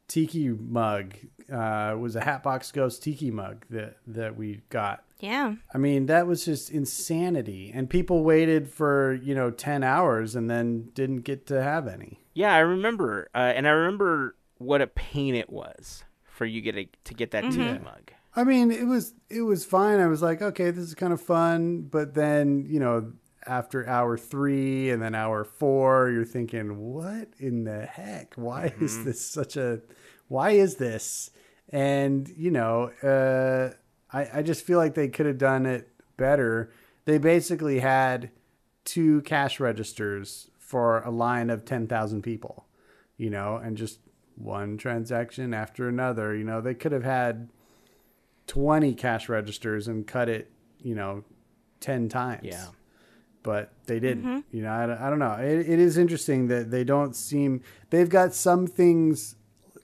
[0.07, 1.15] tiki mug.
[1.51, 5.03] Uh, was a Hatbox Ghost tiki mug that that we got.
[5.19, 5.55] Yeah.
[5.73, 7.71] I mean, that was just insanity.
[7.73, 12.19] And people waited for, you know, 10 hours and then didn't get to have any.
[12.33, 13.29] Yeah, I remember.
[13.33, 17.31] Uh, and I remember what a pain it was for you get a, to get
[17.31, 17.77] that mm-hmm.
[17.77, 18.11] tea mug.
[18.35, 19.99] I mean, it was it was fine.
[19.99, 23.13] I was like, okay, this is kind of fun, but then you know,
[23.45, 28.33] after hour three and then hour four, you're thinking, what in the heck?
[28.35, 28.85] Why mm-hmm.
[28.85, 29.81] is this such a?
[30.27, 31.29] Why is this?
[31.69, 33.75] And you know, uh,
[34.11, 36.71] I I just feel like they could have done it better.
[37.05, 38.31] They basically had
[38.85, 42.65] two cash registers for a line of 10,000 people,
[43.17, 43.99] you know, and just
[44.35, 46.35] one transaction after another.
[46.35, 47.49] You know, they could have had
[48.47, 51.23] 20 cash registers and cut it, you know,
[51.79, 52.43] 10 times.
[52.43, 52.67] Yeah.
[53.41, 54.23] But they didn't.
[54.23, 54.55] Mm-hmm.
[54.55, 55.33] You know, I, I don't know.
[55.33, 59.35] It, it is interesting that they don't seem, they've got some things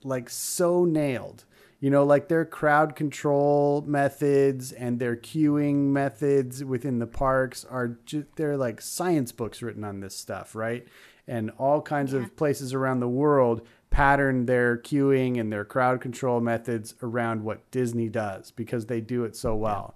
[0.04, 1.46] like so nailed.
[1.82, 7.98] You know, like their crowd control methods and their queuing methods within the parks are
[8.06, 10.86] just, they're like science books written on this stuff, right?
[11.26, 12.20] And all kinds yeah.
[12.20, 17.69] of places around the world pattern their queuing and their crowd control methods around what
[17.71, 19.95] Disney does because they do it so well.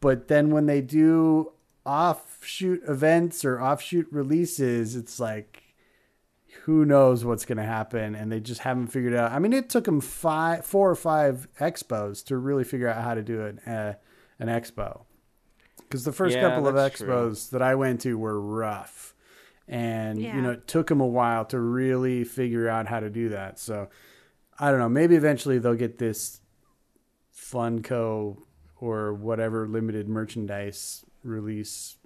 [0.00, 1.52] But then when they do
[1.84, 5.62] offshoot events or offshoot releases, it's like
[6.64, 9.32] who knows what's going to happen and they just haven't figured out.
[9.32, 13.14] I mean, it took them five, four or five expos to really figure out how
[13.14, 13.94] to do an uh,
[14.38, 15.02] an expo.
[15.78, 17.58] Because the first yeah, couple of expos true.
[17.58, 19.14] that I went to were rough
[19.68, 20.34] and yeah.
[20.34, 23.58] you know it took them a while to really figure out how to do that.
[23.58, 23.88] So
[24.58, 26.40] i don't know maybe eventually they'll get this
[27.34, 28.38] Funko
[28.80, 31.96] or whatever limited merchandise release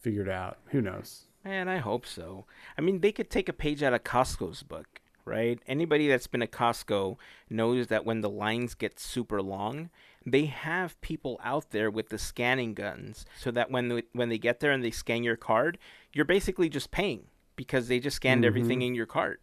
[0.00, 0.58] figured out.
[0.66, 1.24] Who knows?
[1.44, 2.46] Man i hope so.
[2.76, 5.60] I mean they could take a page out of costco's book right?
[5.66, 7.16] Anybody that's been at costco
[7.50, 9.90] knows that when the lines get super long
[10.32, 14.38] they have people out there with the scanning guns so that when the, when they
[14.38, 15.78] get there and they scan your card,
[16.12, 18.48] you're basically just paying because they just scanned mm-hmm.
[18.48, 19.40] everything in your cart.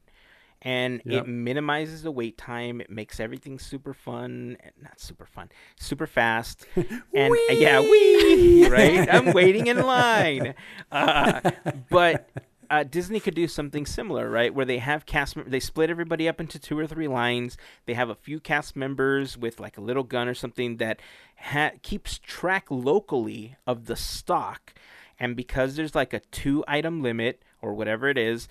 [0.61, 1.25] And yep.
[1.25, 2.81] it minimizes the wait time.
[2.81, 6.65] It makes everything super fun, not super fun, super fast.
[6.75, 9.07] and uh, yeah, we right.
[9.13, 10.55] I'm waiting in line,
[10.91, 11.51] uh,
[11.91, 12.29] but
[12.69, 14.53] uh, Disney could do something similar, right?
[14.53, 17.57] Where they have cast, they split everybody up into two or three lines.
[17.85, 21.01] They have a few cast members with like a little gun or something that
[21.37, 24.73] ha- keeps track locally of the stock.
[25.19, 28.47] And because there's like a two item limit or whatever it is,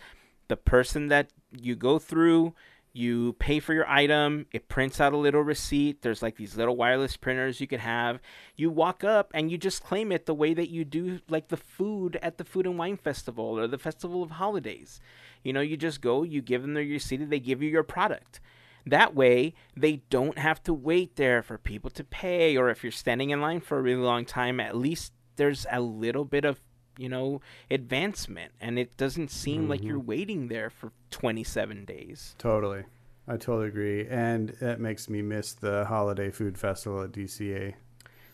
[0.49, 2.55] the person that you go through
[2.95, 6.01] you pay for your item, it prints out a little receipt.
[6.03, 8.21] There's like these little wireless printers you could have.
[8.55, 11.57] You walk up and you just claim it the way that you do like the
[11.57, 15.01] food at the Food and Wine Festival or the Festival of Holidays.
[15.43, 18.41] You know, you just go, you give them their receipt, they give you your product.
[18.87, 22.93] That way, they don't have to wait there for people to pay, or if you're
[22.93, 26.61] standing in line for a really long time, at least there's a little bit of
[26.99, 29.71] you know advancement and it doesn't seem mm-hmm.
[29.71, 32.85] like you're waiting there for 27 days totally
[33.29, 37.75] i totally agree and that makes me miss the holiday food festival at dca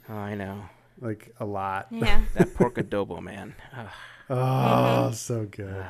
[0.09, 0.62] oh i know
[1.01, 3.88] like a lot yeah that pork adobo man Ugh.
[4.29, 5.12] oh mm-hmm.
[5.14, 5.87] so good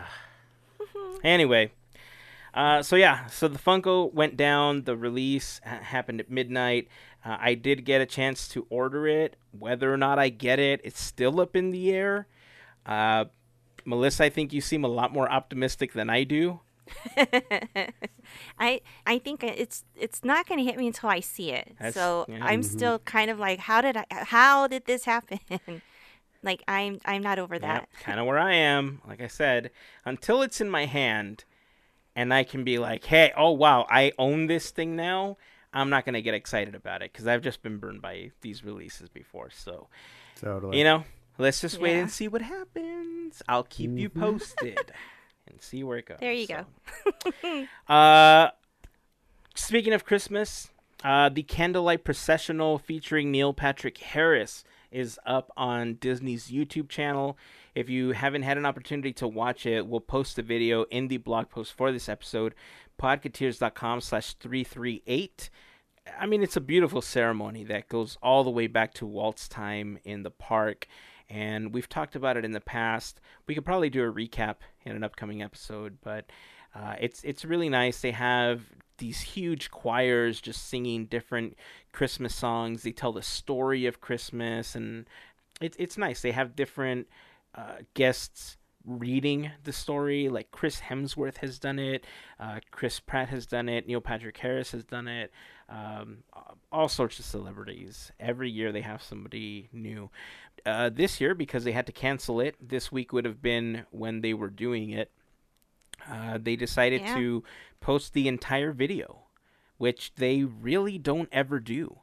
[1.25, 1.71] anyway
[2.53, 4.83] uh, so yeah, so the Funko went down.
[4.83, 6.89] The release happened at midnight.
[7.25, 9.37] Uh, I did get a chance to order it.
[9.57, 12.27] Whether or not I get it, it's still up in the air.
[12.87, 13.27] Uh,
[13.85, 16.61] Melissa, I think you seem a lot more optimistic than I do.
[18.59, 21.75] I I think it's it's not going to hit me until I see it.
[21.81, 22.39] That's, so yeah.
[22.43, 22.77] I'm mm-hmm.
[22.77, 24.05] still kind of like, how did I?
[24.11, 25.39] How did this happen?
[26.43, 27.83] like I'm I'm not over that.
[27.83, 29.01] Yep, kind of where I am.
[29.07, 29.71] Like I said,
[30.05, 31.45] until it's in my hand,
[32.17, 35.37] and I can be like, hey, oh wow, I own this thing now.
[35.73, 38.65] I'm not going to get excited about it because I've just been burned by these
[38.65, 39.51] releases before.
[39.51, 39.87] So,
[40.41, 40.79] totally.
[40.79, 41.05] You know,
[41.41, 43.43] Let's just wait and see what happens.
[43.49, 44.21] I'll keep you mm-hmm.
[44.21, 44.93] posted
[45.49, 46.19] and see where it goes.
[46.21, 46.67] There you so.
[47.43, 47.67] go.
[47.93, 48.51] uh,
[49.55, 50.71] speaking of Christmas,
[51.03, 57.39] uh, the Candlelight Processional featuring Neil Patrick Harris is up on Disney's YouTube channel.
[57.75, 61.17] If you haven't had an opportunity to watch it, we'll post the video in the
[61.17, 62.55] blog post for this episode,
[63.01, 65.49] podcateers.com slash 338.
[66.19, 69.99] I mean, it's a beautiful ceremony that goes all the way back to Walt's time
[70.05, 70.87] in the park
[71.31, 73.21] and we've talked about it in the past.
[73.47, 76.27] We could probably do a recap in an upcoming episode, but
[76.75, 78.01] uh, it's it's really nice.
[78.01, 78.63] They have
[78.99, 81.57] these huge choirs just singing different
[81.93, 82.83] Christmas songs.
[82.83, 85.07] They tell the story of Christmas, and
[85.61, 86.21] it's it's nice.
[86.21, 87.07] They have different
[87.55, 90.29] uh, guests reading the story.
[90.29, 92.05] Like Chris Hemsworth has done it,
[92.41, 95.31] uh, Chris Pratt has done it, Neil Patrick Harris has done it
[95.71, 96.25] um,
[96.73, 98.11] all sorts of celebrities.
[98.19, 100.11] Every year they have somebody new.
[100.67, 104.21] Uh, this year, because they had to cancel it, this week would have been when
[104.21, 105.11] they were doing it.
[106.11, 107.15] Uh, they decided yeah.
[107.15, 107.45] to
[107.81, 109.21] post the entire video,
[109.79, 111.99] which they really don't ever do.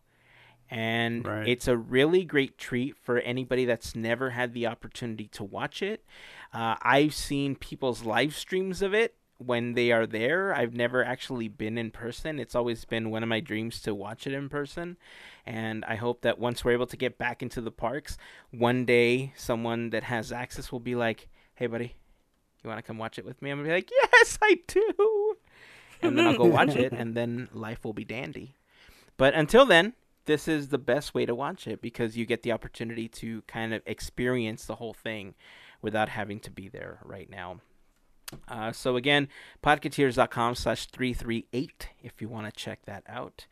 [0.70, 1.48] And right.
[1.48, 6.04] it's a really great treat for anybody that's never had the opportunity to watch it.
[6.54, 10.54] Uh, I've seen people's live streams of it when they are there.
[10.54, 12.40] I've never actually been in person.
[12.40, 14.98] It's always been one of my dreams to watch it in person.
[15.46, 18.18] And I hope that once we're able to get back into the parks,
[18.52, 21.96] one day someone that has access will be like, hey, buddy,
[22.64, 23.50] you want to come watch it with me?
[23.50, 25.38] I'm going to be like, yes, I do.
[26.02, 28.56] And then I'll go watch it, and then life will be dandy.
[29.18, 29.94] But until then,
[30.26, 33.74] this is the best way to watch it because you get the opportunity to kind
[33.74, 35.34] of experience the whole thing
[35.82, 37.62] without having to be there right now.
[38.48, 39.28] Uh, so again,
[39.64, 43.46] podcateers.com slash 338 if you want to check that out.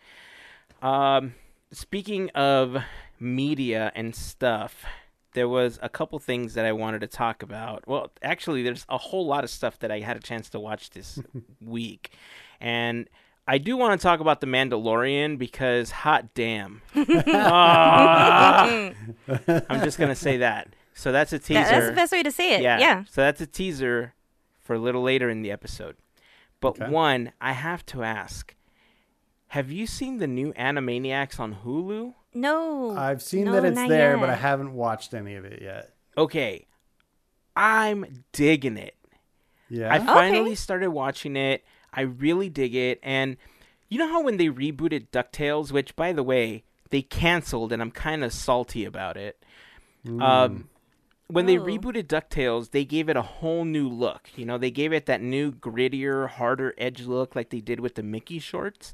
[0.82, 1.36] Um,
[1.72, 2.78] speaking of
[3.20, 4.86] media and stuff,
[5.34, 7.88] there was a couple things that I wanted to talk about.
[7.88, 10.90] Well, actually, there's a whole lot of stuff that I had a chance to watch
[10.92, 11.20] this
[11.62, 12.12] week.
[12.60, 13.10] And
[13.48, 16.82] I do want to talk about The Mandalorian because hot damn.
[16.96, 18.92] Ah.
[19.70, 20.70] I'm just going to say that.
[20.94, 21.60] So that's a teaser.
[21.60, 22.62] that's the best way to say it.
[22.62, 22.80] Yeah.
[22.80, 23.04] yeah.
[23.10, 24.15] So that's a teaser
[24.66, 25.96] for a little later in the episode.
[26.60, 26.90] But okay.
[26.90, 28.56] one, I have to ask
[29.50, 32.14] have you seen the new Animaniacs on Hulu?
[32.34, 32.98] No.
[32.98, 34.20] I've seen no, that it's there, yet.
[34.20, 35.94] but I haven't watched any of it yet.
[36.18, 36.68] Okay.
[37.56, 38.96] I'm digging it.
[39.70, 39.94] Yeah.
[39.94, 40.56] I finally okay.
[40.56, 41.64] started watching it.
[41.94, 43.00] I really dig it.
[43.02, 43.38] And
[43.88, 47.92] you know how when they rebooted DuckTales, which, by the way, they canceled, and I'm
[47.92, 49.42] kind of salty about it.
[50.06, 50.22] Mm.
[50.22, 50.70] Um,
[51.28, 51.48] when oh.
[51.48, 54.30] they rebooted DuckTales, they gave it a whole new look.
[54.36, 57.96] You know, they gave it that new grittier, harder edge look like they did with
[57.96, 58.94] the Mickey shorts.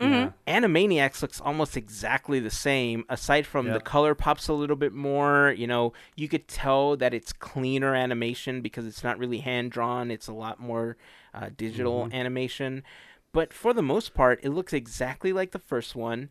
[0.00, 0.28] Mm-hmm.
[0.48, 3.74] Animaniacs looks almost exactly the same, aside from yep.
[3.74, 5.52] the color pops a little bit more.
[5.56, 10.10] You know, you could tell that it's cleaner animation because it's not really hand drawn,
[10.10, 10.96] it's a lot more
[11.34, 12.14] uh, digital mm-hmm.
[12.14, 12.84] animation.
[13.32, 16.30] But for the most part, it looks exactly like the first one.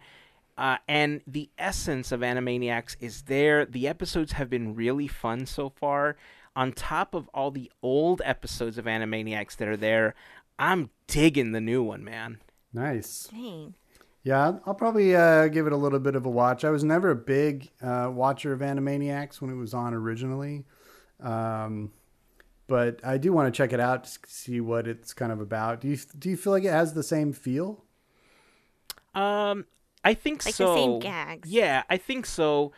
[0.57, 3.65] Uh, and the essence of Animaniacs is there.
[3.65, 6.17] The episodes have been really fun so far.
[6.55, 10.15] On top of all the old episodes of Animaniacs that are there,
[10.57, 12.39] I'm digging the new one, man.
[12.73, 13.29] Nice.
[13.31, 13.75] Dang.
[14.23, 16.65] Yeah, I'll probably uh, give it a little bit of a watch.
[16.65, 20.65] I was never a big uh, watcher of Animaniacs when it was on originally.
[21.21, 21.91] Um,
[22.67, 25.79] but I do want to check it out to see what it's kind of about.
[25.81, 27.85] Do you do you feel like it has the same feel?
[29.15, 29.65] Um,
[30.07, 30.67] I think like so.
[30.67, 31.49] the same gags.
[31.49, 32.71] Yeah, I think so.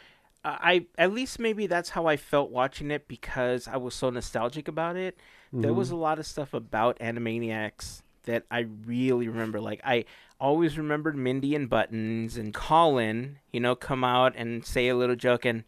[0.44, 4.10] Uh, I at least maybe that's how I felt watching it because I was so
[4.10, 5.16] nostalgic about it.
[5.48, 5.62] Mm-hmm.
[5.62, 5.98] There was mm-hmm.
[5.98, 9.62] a lot of stuff about Animaniacs that I really remember.
[9.62, 10.06] Like I
[10.40, 15.16] always remembered Mindy and Buttons and Colin, you know, come out and say a little
[15.16, 15.66] joke and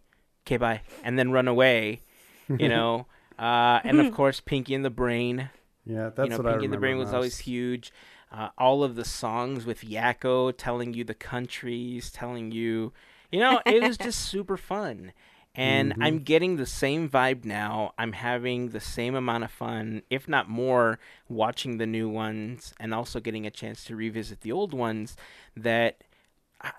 [0.47, 2.01] okay bye and then run away,
[2.49, 3.05] you know.
[3.37, 5.51] Uh, and of course, Pinky and the Brain.
[5.85, 6.51] Yeah, that's you know, what Pinky I remember.
[6.53, 7.15] Pinky and the Brain was most.
[7.15, 7.93] always huge.
[8.31, 12.93] Uh, all of the songs with Yakko telling you the countries, telling you,
[13.31, 15.11] you know, it was just super fun.
[15.53, 16.03] And mm-hmm.
[16.03, 17.93] I'm getting the same vibe now.
[17.97, 22.93] I'm having the same amount of fun, if not more, watching the new ones and
[22.93, 25.17] also getting a chance to revisit the old ones
[25.57, 26.03] that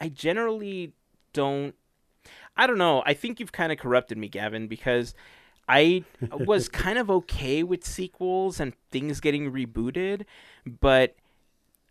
[0.00, 0.92] I generally
[1.32, 1.74] don't.
[2.56, 3.02] I don't know.
[3.04, 5.14] I think you've kind of corrupted me, Gavin, because
[5.68, 10.24] I was kind of okay with sequels and things getting rebooted,
[10.80, 11.16] but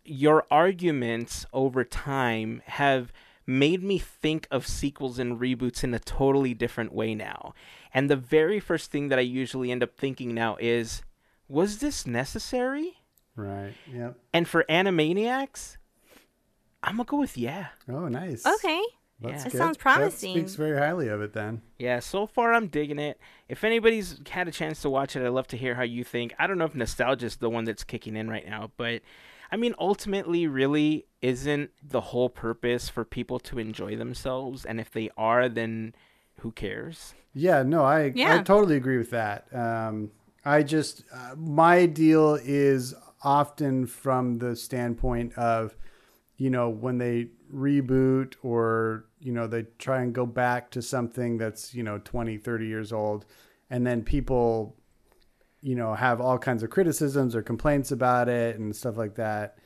[0.04, 3.12] your arguments over time have
[3.46, 7.54] made me think of sequels and reboots in a totally different way now.
[7.92, 11.02] And the very first thing that I usually end up thinking now is
[11.48, 12.98] was this necessary?
[13.36, 13.74] Right.
[13.92, 14.18] Yep.
[14.32, 15.76] And for Animaniacs,
[16.82, 17.68] I'm gonna go with yeah.
[17.88, 18.46] Oh, nice.
[18.46, 18.82] Okay.
[19.20, 19.48] That's yeah.
[19.48, 20.34] It sounds promising.
[20.34, 21.62] That speaks very highly of it then.
[21.78, 23.20] Yeah, so far I'm digging it.
[23.48, 26.34] If anybody's had a chance to watch it, I'd love to hear how you think.
[26.38, 29.02] I don't know if nostalgia is the one that's kicking in right now, but
[29.52, 34.64] I mean, ultimately, really, isn't the whole purpose for people to enjoy themselves?
[34.64, 35.94] And if they are, then
[36.38, 37.14] who cares?
[37.34, 38.40] Yeah, no, I yeah.
[38.40, 39.54] I totally agree with that.
[39.54, 40.10] Um,
[40.44, 45.76] I just uh, my deal is often from the standpoint of
[46.38, 51.36] you know when they reboot or you know they try and go back to something
[51.36, 53.26] that's you know 20 30 years old
[53.70, 54.74] and then people
[55.62, 59.58] you know have all kinds of criticisms or complaints about it and stuff like that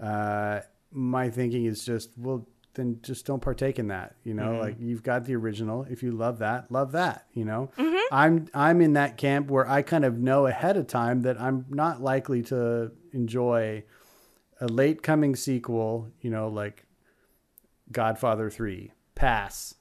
[0.00, 4.60] uh, my thinking is just well then just don't partake in that you know mm-hmm.
[4.60, 7.96] like you've got the original if you love that love that you know mm-hmm.
[8.10, 11.64] i'm i'm in that camp where i kind of know ahead of time that i'm
[11.68, 13.82] not likely to enjoy
[14.60, 16.84] a late coming sequel you know like
[17.90, 19.74] Godfather 3, pass.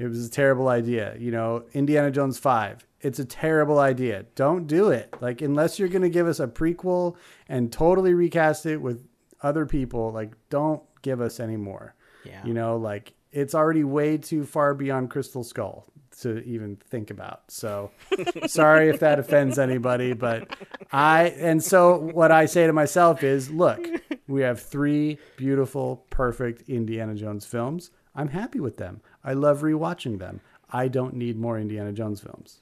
[0.00, 1.14] It was a terrible idea.
[1.18, 4.24] You know, Indiana Jones 5, it's a terrible idea.
[4.34, 5.14] Don't do it.
[5.20, 7.16] Like, unless you're going to give us a prequel
[7.50, 9.06] and totally recast it with
[9.42, 11.94] other people, like, don't give us any more.
[12.24, 12.42] Yeah.
[12.46, 15.84] You know, like, it's already way too far beyond Crystal Skull.
[16.22, 17.42] to even think about.
[17.48, 17.90] So
[18.46, 20.56] sorry if that offends anybody, but
[20.92, 23.86] I and so what I say to myself is, look,
[24.26, 27.90] we have three beautiful, perfect Indiana Jones films.
[28.14, 29.00] I'm happy with them.
[29.24, 30.40] I love rewatching them.
[30.70, 32.60] I don't need more Indiana Jones films.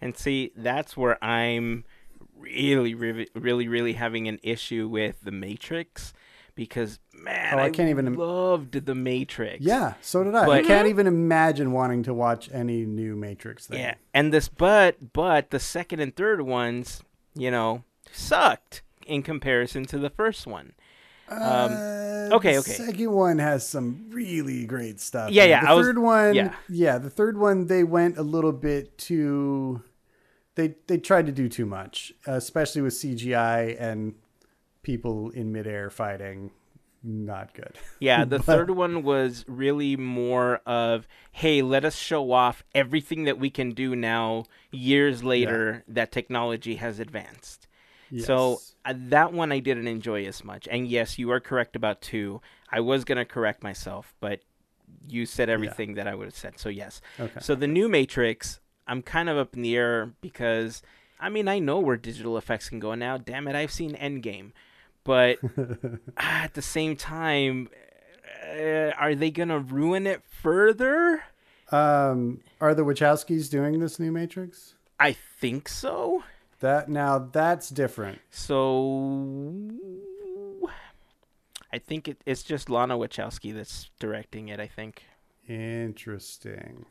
[0.00, 1.84] And see, that's where I'm
[2.38, 6.14] really, really, really, really having an issue with The Matrix
[6.54, 9.64] because man, oh, I, I can't even loved The Matrix.
[9.64, 10.46] Yeah, so did I.
[10.46, 13.80] But, I can't even imagine wanting to watch any new Matrix thing.
[13.80, 17.02] Yeah, and this, but but the second and third ones,
[17.34, 20.72] you know, sucked in comparison to the first one.
[21.30, 22.72] Um, uh, okay, okay.
[22.72, 25.30] second one has some really great stuff.
[25.30, 25.60] Yeah, yeah.
[25.60, 26.54] The third was, one, yeah.
[26.68, 29.82] yeah, the third one they went a little bit too.
[30.56, 34.14] They they tried to do too much, especially with CGI and
[34.82, 36.50] people in midair fighting.
[37.02, 37.78] Not good.
[37.98, 43.24] Yeah, the but, third one was really more of, hey, let us show off everything
[43.24, 45.94] that we can do now, years later, yeah.
[45.94, 47.68] that technology has advanced.
[48.10, 48.26] Yes.
[48.26, 50.68] So uh, that one I didn't enjoy as much.
[50.70, 52.40] And yes, you are correct about two.
[52.70, 54.40] I was going to correct myself, but
[55.08, 55.96] you said everything yeah.
[55.96, 56.58] that I would have said.
[56.58, 57.00] So yes.
[57.18, 57.40] Okay.
[57.40, 60.82] So the new Matrix, I'm kind of up in the air because
[61.20, 63.18] I mean, I know where digital effects can go now.
[63.18, 64.52] Damn it, I've seen Endgame.
[65.04, 65.38] But
[66.16, 67.68] at the same time,
[68.48, 71.22] uh, are they going to ruin it further?
[71.70, 74.74] Um, are the Wachowskis doing this new Matrix?
[74.98, 76.24] I think so.
[76.60, 78.20] That now that's different.
[78.30, 79.70] So
[81.72, 84.60] I think it, it's just Lana Wachowski that's directing it.
[84.60, 85.04] I think.
[85.48, 86.86] Interesting.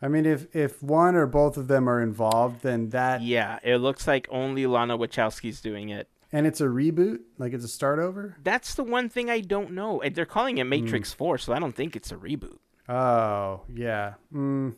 [0.00, 3.78] I mean, if if one or both of them are involved, then that yeah, it
[3.78, 6.08] looks like only Lana Wachowski's doing it.
[6.30, 8.36] And it's a reboot, like it's a start over.
[8.44, 10.02] That's the one thing I don't know.
[10.12, 11.16] They're calling it Matrix mm.
[11.16, 12.58] Four, so I don't think it's a reboot.
[12.88, 14.14] Oh yeah.
[14.32, 14.74] Mm.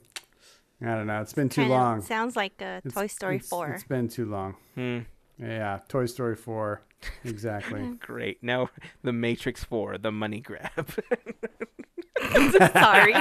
[0.82, 1.20] I don't know.
[1.20, 2.00] It's been too long.
[2.02, 3.68] Sounds like a Toy Story it's, 4.
[3.72, 4.56] It's been too long.
[4.74, 5.00] Hmm.
[5.38, 6.82] Yeah, Toy Story 4.
[7.24, 7.80] Exactly.
[8.00, 8.42] Great.
[8.42, 8.68] Now,
[9.02, 10.70] The Matrix 4, the money grab.
[12.74, 13.14] Sorry.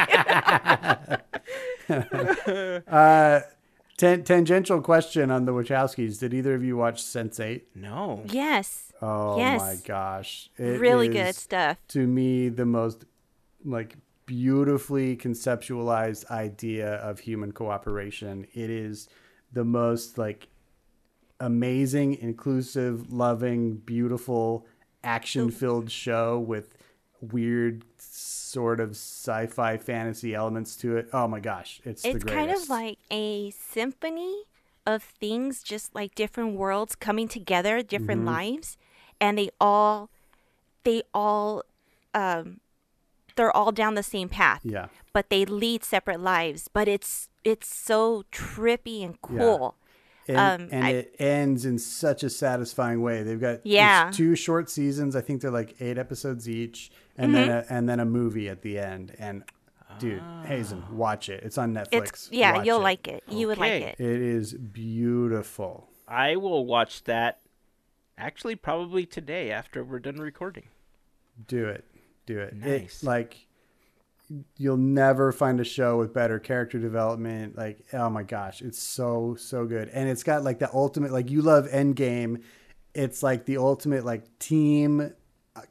[2.88, 3.39] uh,
[3.97, 6.20] ten- tangential question on the Wachowskis.
[6.20, 7.62] Did either of you watch Sense8?
[7.76, 8.24] No.
[8.28, 8.91] Yes.
[9.01, 9.62] Oh yes.
[9.62, 10.49] my gosh.
[10.57, 11.78] It really good stuff.
[11.89, 13.05] To me, the most
[13.64, 13.95] like
[14.30, 18.46] beautifully conceptualized idea of human cooperation.
[18.54, 19.10] It is
[19.52, 20.50] the most like
[21.40, 24.68] amazing, inclusive, loving, beautiful,
[25.04, 26.78] action-filled show with
[27.22, 31.10] weird sort of sci-fi fantasy elements to it.
[31.12, 34.44] Oh my gosh, it's it's kind of like a symphony
[34.86, 38.36] of things, just like different worlds coming together, different mm-hmm.
[38.36, 38.78] lives,
[39.20, 40.12] and they all
[40.84, 41.64] they all
[42.14, 42.60] um,
[43.40, 44.60] they're all down the same path.
[44.64, 44.88] Yeah.
[45.14, 46.68] But they lead separate lives.
[46.72, 49.76] But it's it's so trippy and cool.
[50.28, 50.54] Yeah.
[50.54, 53.24] And, um, and I, it ends in such a satisfying way.
[53.24, 54.12] They've got yeah.
[54.14, 55.16] two short seasons.
[55.16, 57.48] I think they're like eight episodes each, and mm-hmm.
[57.48, 59.16] then a, and then a movie at the end.
[59.18, 59.44] And
[60.00, 61.42] dude, Hazen, watch it.
[61.44, 61.92] It's on Netflix.
[61.94, 62.84] It's, yeah, watch you'll it.
[62.84, 63.24] like it.
[63.30, 63.46] You okay.
[63.46, 64.00] would like it.
[64.00, 65.88] It is beautiful.
[66.08, 67.40] I will watch that.
[68.18, 70.68] Actually, probably today after we're done recording.
[71.48, 71.86] Do it
[72.34, 72.56] do it.
[72.56, 73.04] Nice.
[73.04, 73.48] It, like
[74.58, 77.58] you'll never find a show with better character development.
[77.58, 81.12] Like, oh my gosh, it's so so good, and it's got like the ultimate.
[81.12, 82.44] Like you love Endgame,
[82.94, 85.14] it's like the ultimate like team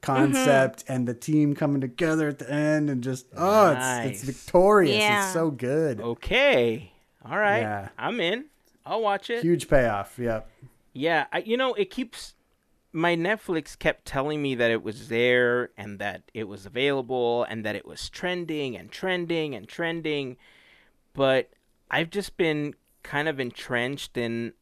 [0.02, 0.92] concept mm-hmm.
[0.92, 4.06] and the team coming together at the end and just oh nice.
[4.06, 5.24] it's it's victorious yeah.
[5.24, 6.92] it's so good okay
[7.24, 7.88] all right yeah.
[7.96, 8.44] i'm in
[8.84, 10.50] i'll watch it huge payoff yep
[10.92, 12.34] yeah I, you know it keeps
[12.98, 17.64] my Netflix kept telling me that it was there and that it was available and
[17.64, 20.36] that it was trending and trending and trending.
[21.14, 21.50] But
[21.92, 22.74] I've just been
[23.04, 24.52] kind of entrenched in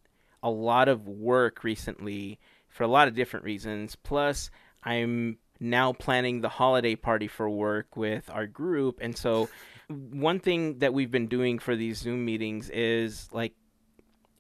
[0.43, 3.97] a lot of work recently for a lot of different reasons.
[3.97, 4.51] Plus,
[4.85, 8.99] I'm now planning the holiday party for work with our group.
[9.01, 9.49] And so,
[9.89, 13.55] one thing that we've been doing for these Zoom meetings is like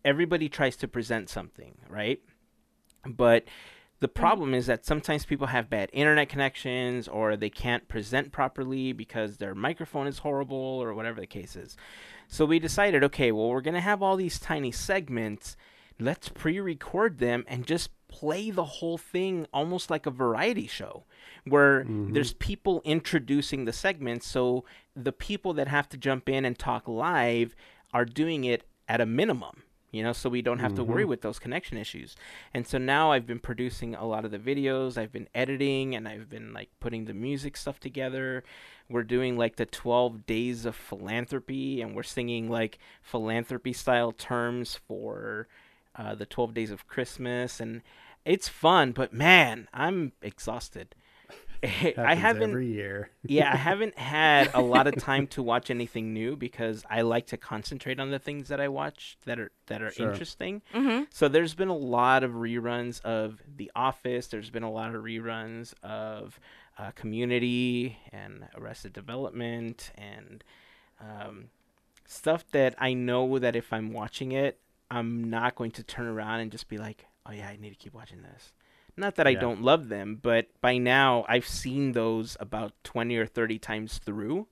[0.04, 2.20] everybody tries to present something, right?
[3.06, 3.44] But
[4.00, 4.20] the mm-hmm.
[4.20, 9.36] problem is that sometimes people have bad internet connections or they can't present properly because
[9.36, 11.76] their microphone is horrible or whatever the case is.
[12.28, 15.56] So we decided, okay, well, we're going to have all these tiny segments.
[15.98, 21.04] Let's pre record them and just play the whole thing almost like a variety show
[21.44, 22.12] where mm-hmm.
[22.12, 24.26] there's people introducing the segments.
[24.26, 27.54] So the people that have to jump in and talk live
[27.92, 29.62] are doing it at a minimum
[29.96, 30.76] you know, so we don't have mm-hmm.
[30.76, 31.10] to worry mm-hmm.
[31.10, 32.16] with those connection issues.
[32.52, 36.06] And so now I've been producing a lot of the videos, I've been editing, and
[36.06, 38.44] I've been like putting the music stuff together.
[38.88, 44.78] We're doing like the 12 days of philanthropy, and we're singing like philanthropy style terms
[44.86, 45.48] for
[45.96, 47.58] uh, the 12 days of Christmas.
[47.58, 47.82] And
[48.24, 50.94] it's fun, but man, I'm exhausted.
[51.96, 53.10] I haven't every year.
[53.22, 57.26] yeah, I haven't had a lot of time to watch anything new because I like
[57.28, 60.10] to concentrate on the things that I watch that are that are sure.
[60.10, 60.62] interesting.
[60.74, 61.04] Mm-hmm.
[61.10, 64.28] So there's been a lot of reruns of The Office.
[64.28, 66.38] There's been a lot of reruns of
[66.78, 70.44] uh, Community and Arrested Development and
[71.00, 71.50] um,
[72.06, 76.40] stuff that I know that if I'm watching it, I'm not going to turn around
[76.40, 78.52] and just be like, "Oh yeah, I need to keep watching this."
[78.96, 79.40] Not that I yeah.
[79.40, 84.46] don't love them, but by now I've seen those about 20 or 30 times through.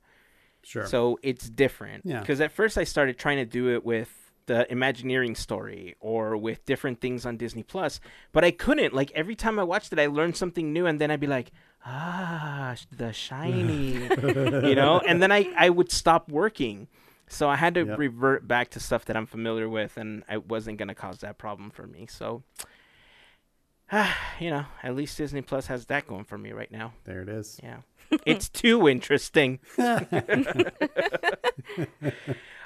[0.63, 0.85] Sure.
[0.85, 2.05] So it's different.
[2.05, 2.19] Yeah.
[2.19, 6.65] Because at first I started trying to do it with the Imagineering story or with
[6.65, 7.99] different things on Disney Plus,
[8.31, 8.93] but I couldn't.
[8.93, 11.51] Like every time I watched it, I learned something new, and then I'd be like,
[11.85, 13.93] ah, the shiny,
[14.67, 16.87] you know, and then I I would stop working.
[17.27, 17.97] So I had to yep.
[17.97, 21.39] revert back to stuff that I'm familiar with, and it wasn't going to cause that
[21.39, 22.05] problem for me.
[22.07, 22.43] So
[24.39, 26.93] you know, at least Disney Plus has that going for me right now.
[27.03, 27.59] There it is.
[27.63, 27.77] Yeah.
[28.25, 29.59] it's too interesting.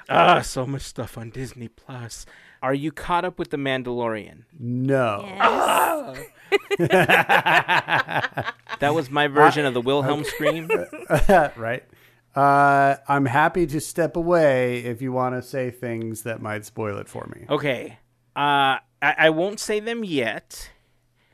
[0.08, 2.26] ah, so much stuff on Disney Plus.
[2.62, 4.42] Are you caught up with The Mandalorian?
[4.58, 5.24] No.
[5.24, 6.26] Yes.
[8.80, 10.68] that was my version of the Wilhelm scream.
[11.56, 11.84] right.
[12.34, 16.98] Uh, I'm happy to step away if you want to say things that might spoil
[16.98, 17.46] it for me.
[17.48, 17.98] Okay.
[18.36, 20.70] Uh, I, I won't say them yet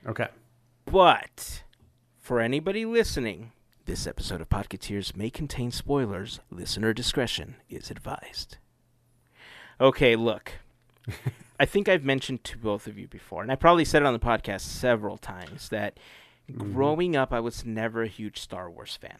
[0.07, 0.29] Okay.
[0.85, 1.65] But
[2.21, 3.51] for anybody listening,
[3.87, 6.39] this episode of Podcateers may contain spoilers.
[6.49, 8.59] Listener discretion is advised.
[9.81, 10.53] Okay, look.
[11.61, 14.13] I think I've mentioned to both of you before, and I probably said it on
[14.13, 15.99] the podcast several times that
[16.51, 16.73] mm-hmm.
[16.73, 19.19] growing up, I was never a huge Star Wars fan.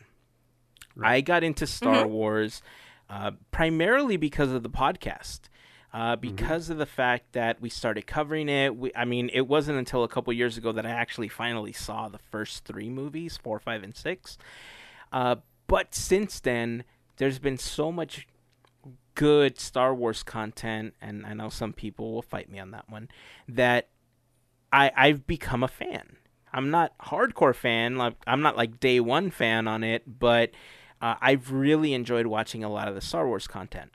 [0.95, 1.17] Right.
[1.17, 2.13] I got into Star mm-hmm.
[2.13, 2.63] Wars
[3.11, 5.41] uh, primarily because of the podcast
[5.93, 6.21] uh, mm-hmm.
[6.21, 6.73] because mm-hmm.
[6.73, 8.77] of the fact that we started covering it.
[8.77, 12.09] We, I mean, it wasn't until a couple years ago that I actually finally saw
[12.09, 14.39] the first three movies, four, five, and six.
[15.13, 16.85] Uh, but since then,
[17.17, 18.27] there's been so much
[19.15, 23.09] good Star Wars content, and I know some people will fight me on that one,
[23.49, 23.89] that
[24.73, 26.17] I, I've become a fan.
[26.53, 30.53] I'm not hardcore fan, like I'm not like day one fan on it, but
[31.01, 33.93] uh, I've really enjoyed watching a lot of the Star Wars content.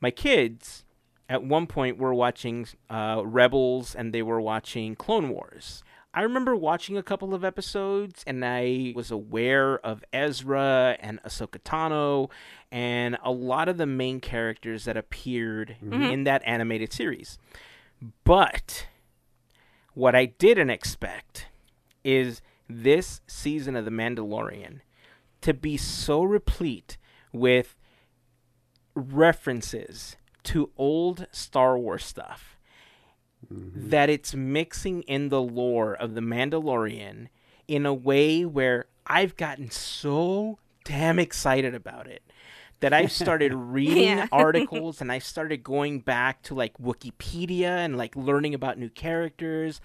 [0.00, 0.84] My kids
[1.28, 5.82] at one point were watching uh, Rebels and they were watching Clone Wars.
[6.12, 11.60] I remember watching a couple of episodes and I was aware of Ezra and Ahsoka
[11.60, 12.30] Tano
[12.72, 16.02] and a lot of the main characters that appeared mm-hmm.
[16.02, 17.38] in that animated series.
[18.24, 18.88] But
[19.94, 21.46] what I didn't expect
[22.02, 24.80] is this season of The Mandalorian
[25.42, 26.96] to be so replete
[27.32, 27.76] with
[28.94, 32.58] references to old Star Wars stuff
[33.52, 33.90] mm-hmm.
[33.90, 37.28] that it's mixing in the lore of the Mandalorian
[37.68, 42.22] in a way where I've gotten so damn excited about it
[42.80, 44.26] that I've started reading yeah.
[44.32, 49.80] articles and I started going back to like Wikipedia and like learning about new characters.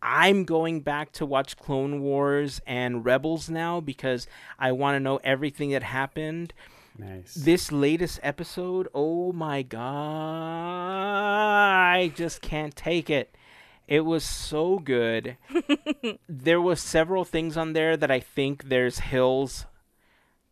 [0.00, 4.26] I'm going back to watch Clone Wars and Rebels now because
[4.58, 6.54] I want to know everything that happened.
[6.98, 7.34] Nice.
[7.34, 9.78] This latest episode, oh my god,
[11.94, 13.36] I just can't take it.
[13.86, 15.36] It was so good.
[16.28, 19.66] there was several things on there that I think there's hills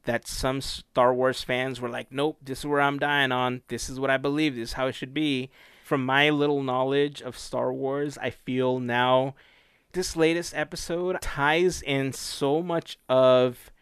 [0.05, 3.62] that some Star Wars fans were like, "Nope, this is where I'm dying on.
[3.66, 4.55] This is what I believe.
[4.55, 5.51] This is how it should be."
[5.82, 9.34] From my little knowledge of Star Wars, I feel now
[9.92, 13.72] this latest episode ties in so much of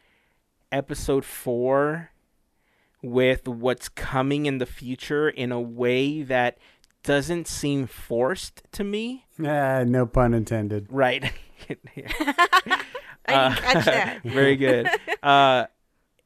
[0.72, 2.10] episode 4
[3.04, 6.58] with what's coming in the future in a way that
[7.02, 9.26] doesn't seem forced to me.
[9.38, 10.86] Yeah, no pun intended.
[10.90, 11.32] Right.
[13.26, 14.22] I uh, catch that.
[14.24, 14.88] very good.
[15.22, 15.66] Uh,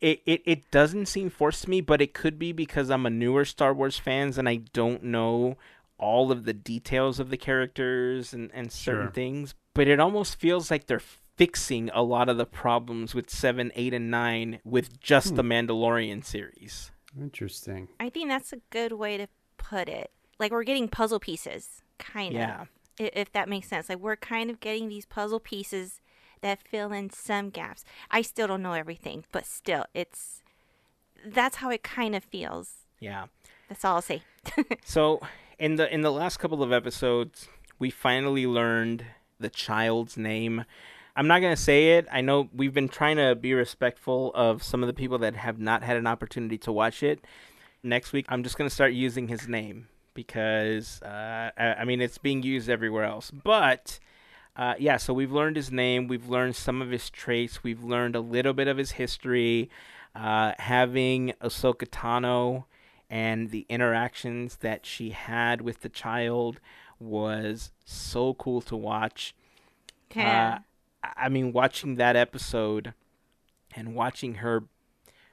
[0.00, 3.10] it, it, it doesn't seem forced to me, but it could be because I'm a
[3.10, 5.56] newer Star Wars fans and I don't know
[5.98, 9.12] all of the details of the characters and, and certain sure.
[9.12, 9.54] things.
[9.74, 11.02] But it almost feels like they're
[11.38, 15.36] fixing a lot of the problems with 7, 8, and 9 with just hmm.
[15.36, 16.90] the Mandalorian series.
[17.18, 17.88] Interesting.
[17.98, 20.10] I think that's a good way to put it.
[20.38, 22.40] Like we're getting puzzle pieces, kind of.
[22.40, 22.64] Yeah.
[22.98, 23.88] If that makes sense.
[23.88, 26.00] Like we're kind of getting these puzzle pieces
[26.40, 27.84] that fill in some gaps.
[28.10, 30.42] I still don't know everything, but still, it's
[31.24, 32.86] that's how it kind of feels.
[33.00, 33.26] Yeah.
[33.68, 34.22] That's all I'll say.
[34.84, 35.20] so
[35.58, 39.04] in the in the last couple of episodes, we finally learned
[39.38, 40.64] the child's name.
[41.18, 42.06] I'm not gonna say it.
[42.12, 45.58] I know we've been trying to be respectful of some of the people that have
[45.58, 47.24] not had an opportunity to watch it.
[47.82, 52.18] Next week, I'm just gonna start using his name because uh, I, I mean it's
[52.18, 53.32] being used everywhere else.
[53.32, 53.98] But
[54.56, 58.14] uh, yeah, so we've learned his name, we've learned some of his traits, we've learned
[58.14, 59.68] a little bit of his history.
[60.14, 62.66] Uh, having Ahsoka Tano
[63.10, 66.60] and the interactions that she had with the child
[67.00, 69.34] was so cool to watch.
[70.14, 70.60] Yeah.
[71.02, 72.94] I mean, watching that episode
[73.74, 74.64] and watching her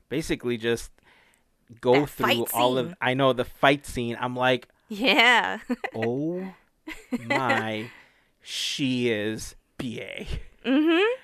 [0.10, 0.92] basically just
[1.82, 4.18] go That through fight all of I know the fight scene.
[4.20, 5.60] I'm like, yeah.
[5.96, 6.54] oh
[7.28, 7.90] my,
[8.42, 10.26] she is BA.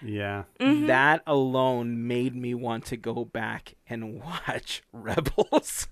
[0.03, 0.43] Yeah.
[0.59, 0.87] Mm-hmm.
[0.87, 5.87] That alone made me want to go back and watch Rebels.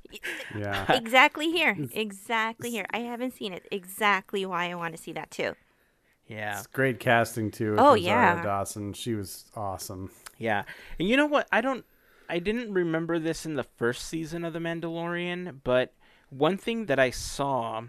[0.56, 0.92] Yeah.
[0.92, 1.78] exactly here.
[2.00, 2.86] Exactly here.
[2.92, 3.68] I haven't seen it.
[3.72, 5.56] Exactly why I want to see that too.
[6.30, 7.76] Yeah, It's great casting too.
[7.78, 8.44] Oh, Rosario yeah.
[8.44, 8.94] Dawson.
[8.94, 10.10] She was awesome.
[10.38, 10.64] yeah.
[11.00, 11.48] And you know what?
[11.52, 11.84] I don't.
[12.30, 15.94] I didn't remember this in the first season of The Mandalorian, but
[16.30, 17.82] one thing that I saw,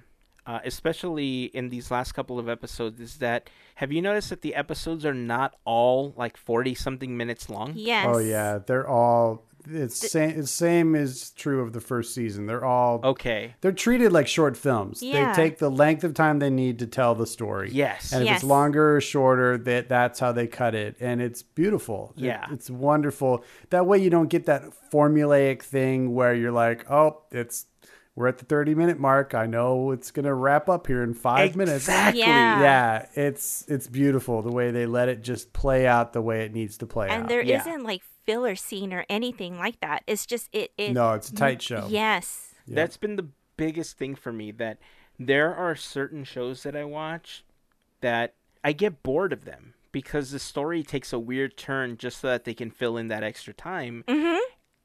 [0.47, 4.55] uh, especially in these last couple of episodes, is that have you noticed that the
[4.55, 7.73] episodes are not all like forty something minutes long?
[7.77, 8.07] Yes.
[8.09, 9.45] Oh yeah, they're all.
[9.69, 10.45] It's same.
[10.47, 12.47] Same is true of the first season.
[12.47, 13.01] They're all.
[13.05, 13.55] Okay.
[13.61, 15.03] They're treated like short films.
[15.03, 15.33] Yeah.
[15.33, 17.71] They take the length of time they need to tell the story.
[17.73, 18.13] Yes.
[18.13, 18.37] And if Yes.
[18.41, 22.13] it's longer or shorter, that that's how they cut it, and it's beautiful.
[22.17, 22.47] It- Yeah.
[22.51, 23.45] it's wonderful.
[23.71, 27.67] That way, you don't get that formulaic thing where you're like, oh, it's
[28.17, 29.35] we're at the 30 minute mark.
[29.35, 31.85] I know it's gonna wrap up here in five minutes.
[31.89, 32.21] Exactly.
[32.21, 32.61] Yeah.
[32.61, 36.53] Yeah, it's it's beautiful the way they let it just play out the way it
[36.53, 37.29] needs to play And out.
[37.29, 37.63] there Yeah.
[37.65, 40.03] not like filler scene or anything like that.
[40.07, 40.73] It's just it.
[40.79, 41.87] it no, it's a tight show.
[41.89, 42.55] Yes.
[42.69, 44.79] That's been the biggest thing for me that
[45.19, 47.45] there are certain shows that I watch
[48.01, 52.29] that I get bored of them because the story takes a weird turn just so
[52.29, 54.05] that they can fill in that extra time.
[54.07, 54.39] Mm-hmm.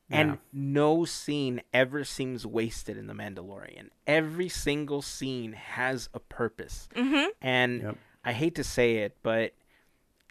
[0.10, 0.36] And Yeah.
[0.52, 3.90] no scene ever seems wasted in The Mandalorian.
[4.08, 6.90] Every single scene has a purpose.
[6.96, 7.30] Mm-hmm.
[7.42, 7.98] And Yep.
[8.24, 9.54] I hate to say it, but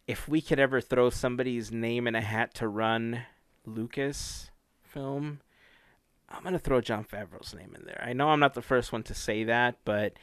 [0.07, 3.23] if we could ever throw somebody's name in a hat to run
[3.65, 4.51] Lucas
[4.83, 5.41] film,
[6.29, 8.03] I'm going to throw Jon Favreau's name in there.
[8.05, 10.15] I know I'm not the first one to say that, but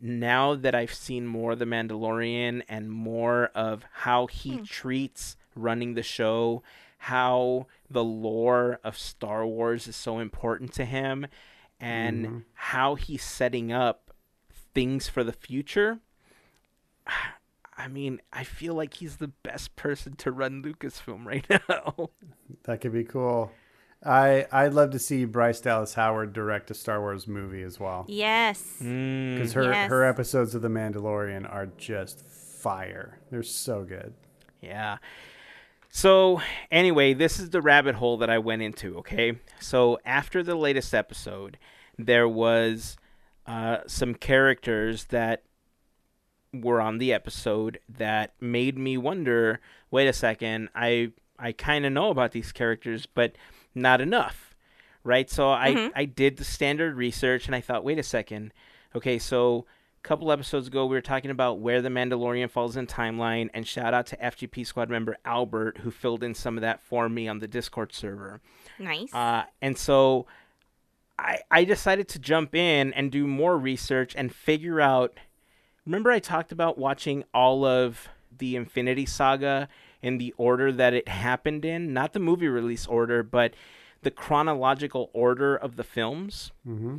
[0.00, 4.64] now that I've seen more of The Mandalorian and more of how he hmm.
[4.64, 6.62] treats running the show,
[6.98, 11.26] how the lore of Star Wars is so important to him,
[11.78, 12.38] and mm-hmm.
[12.54, 14.12] how he's setting up
[14.74, 15.98] things for the future.
[17.82, 22.10] I mean, I feel like he's the best person to run Lucasfilm right now.
[22.64, 23.50] That could be cool.
[24.04, 28.04] I I'd love to see Bryce Dallas Howard direct a Star Wars movie as well
[28.08, 28.62] Yes.
[28.80, 29.34] Mm.
[29.36, 29.88] because her Yes.
[29.90, 33.18] her episodes of The Mandalorian are just fire.
[33.30, 34.14] They're so good.
[34.60, 34.98] Yeah.
[35.94, 39.38] So, anyway, this is the rabbit hole that I went into, okay?
[39.60, 41.58] So, after the latest episode,
[41.98, 42.96] there was
[43.46, 45.42] uh, some characters that
[46.52, 51.92] were on the episode that made me wonder wait a second, I, I kind of
[51.92, 53.36] know about these characters, but
[53.74, 54.56] not enough,
[55.04, 55.28] right?
[55.30, 58.52] So, I, I did the standard research and I thought, wait a second,
[58.96, 59.66] okay, so
[60.02, 63.66] a couple episodes ago we were talking about where the Mandalorian falls in timeline and
[63.66, 67.28] shout out to FGP squad member Albert who filled in some of that for me
[67.28, 68.40] on the Discord server.
[68.78, 69.12] Nice.
[69.14, 70.26] Uh, and so
[71.18, 75.14] I I decided to jump in and do more research and figure out
[75.86, 79.68] remember I talked about watching all of the Infinity Saga
[80.00, 83.54] in the order that it happened in, not the movie release order, but
[84.02, 86.50] the chronological order of the films.
[86.66, 86.98] Mm-hmm.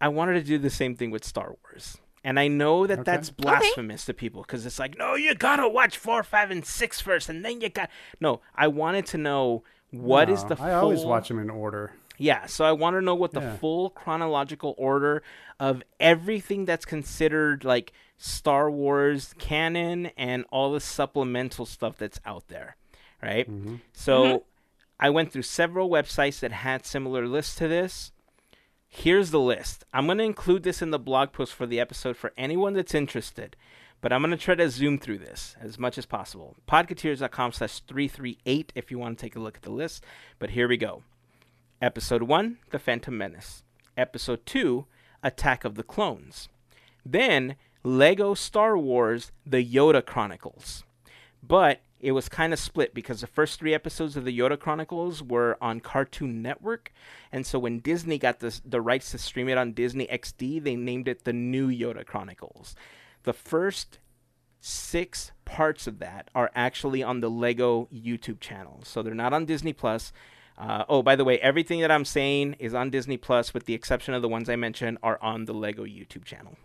[0.00, 1.98] I wanted to do the same thing with Star Wars.
[2.24, 3.12] And I know that Okay.
[3.12, 7.00] that's blasphemous to people because it's like, no, you gotta watch four, five, and six
[7.00, 7.88] first, and then you got.
[8.20, 10.56] No, I wanted to know what is the.
[10.60, 11.92] I always watch them in order.
[12.18, 13.56] Yeah, so I want to know what the Yeah.
[13.56, 15.22] full chronological order
[15.60, 22.48] of everything that's considered like Star Wars canon and all the supplemental stuff that's out
[22.48, 22.76] there,
[23.22, 23.50] right?
[23.50, 23.76] Mm-hmm.
[23.92, 24.36] So mm-hmm.
[24.98, 28.12] I went through several websites that had similar lists to this.
[28.88, 29.84] Here's the list.
[29.92, 32.94] I'm going to include this in the blog post for the episode for anyone that's
[32.94, 33.56] interested,
[34.00, 36.56] but I'm going to try to zoom through this as much as possible.
[36.66, 40.04] Podcateers.com slash 338 if you want to take a look at the list,
[40.38, 41.02] but here we go.
[41.82, 43.62] Episode 1, The Phantom Menace.
[43.98, 44.86] Episode 2,
[45.22, 46.48] Attack of the Clones.
[47.04, 50.84] Then, Lego Star Wars, The Yoda Chronicles.
[51.42, 55.22] But it was kind of split because the first three episodes of the Yoda Chronicles
[55.22, 56.92] were on Cartoon Network,
[57.30, 60.76] and so when Disney got the the rights to stream it on Disney XD, they
[60.76, 62.74] named it the New Yoda Chronicles.
[63.22, 63.98] The first
[64.60, 69.46] six parts of that are actually on the Lego YouTube channel, so they're not on
[69.46, 70.12] Disney Plus.
[70.58, 73.74] Uh, oh, by the way, everything that I'm saying is on Disney Plus, with the
[73.74, 76.56] exception of the ones I mentioned, are on the Lego YouTube channel.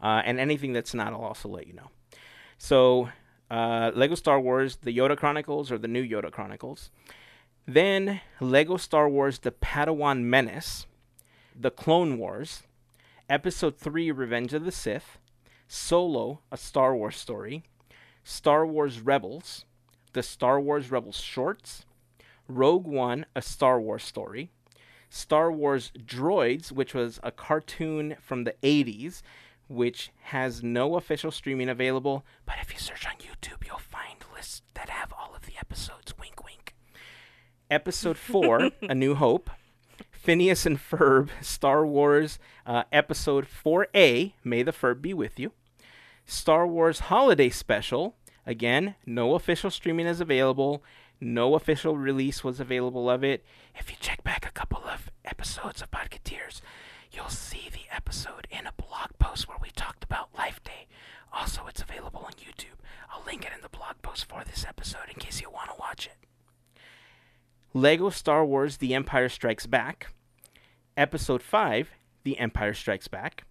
[0.00, 1.90] Uh, and anything that's not, I'll also let you know.
[2.58, 3.08] So
[3.50, 6.90] uh, Lego Star Wars, the Yoda Chronicles, or the new Yoda Chronicles.
[7.66, 10.86] Then Lego Star Wars, the Padawan Menace,
[11.58, 12.62] the Clone Wars,
[13.28, 15.18] Episode 3, Revenge of the Sith,
[15.66, 17.64] Solo, a Star Wars story,
[18.22, 19.64] Star Wars Rebels,
[20.12, 21.84] the Star Wars Rebels shorts,
[22.48, 24.50] Rogue One, a Star Wars story,
[25.08, 29.22] Star Wars Droids, which was a cartoon from the 80s
[29.68, 32.24] which has no official streaming available.
[32.44, 36.14] But if you search on YouTube, you'll find lists that have all of the episodes.
[36.18, 36.74] Wink, wink.
[37.70, 39.50] Episode 4, A New Hope.
[40.10, 45.52] Phineas and Ferb, Star Wars uh, Episode 4A, May the Ferb be with you.
[46.24, 48.16] Star Wars Holiday Special.
[48.44, 50.82] Again, no official streaming is available.
[51.20, 53.44] No official release was available of it.
[53.74, 56.60] If you check back a couple of episodes of Podcateers,
[57.10, 60.86] you'll see the episode in a blog post where we talked about Life Day.
[61.32, 62.78] Also, it's available on YouTube.
[63.10, 65.76] I'll link it in the blog post for this episode in case you want to
[65.78, 66.16] watch it.
[67.72, 70.08] Lego Star Wars The Empire Strikes Back.
[70.96, 71.90] Episode 5
[72.24, 73.44] The Empire Strikes Back.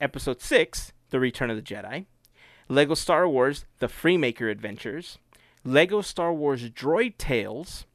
[0.00, 2.06] Episode 6 The Return of the Jedi.
[2.68, 5.18] Lego Star Wars The Freemaker Adventures.
[5.64, 7.86] Lego Star Wars Droid Tales.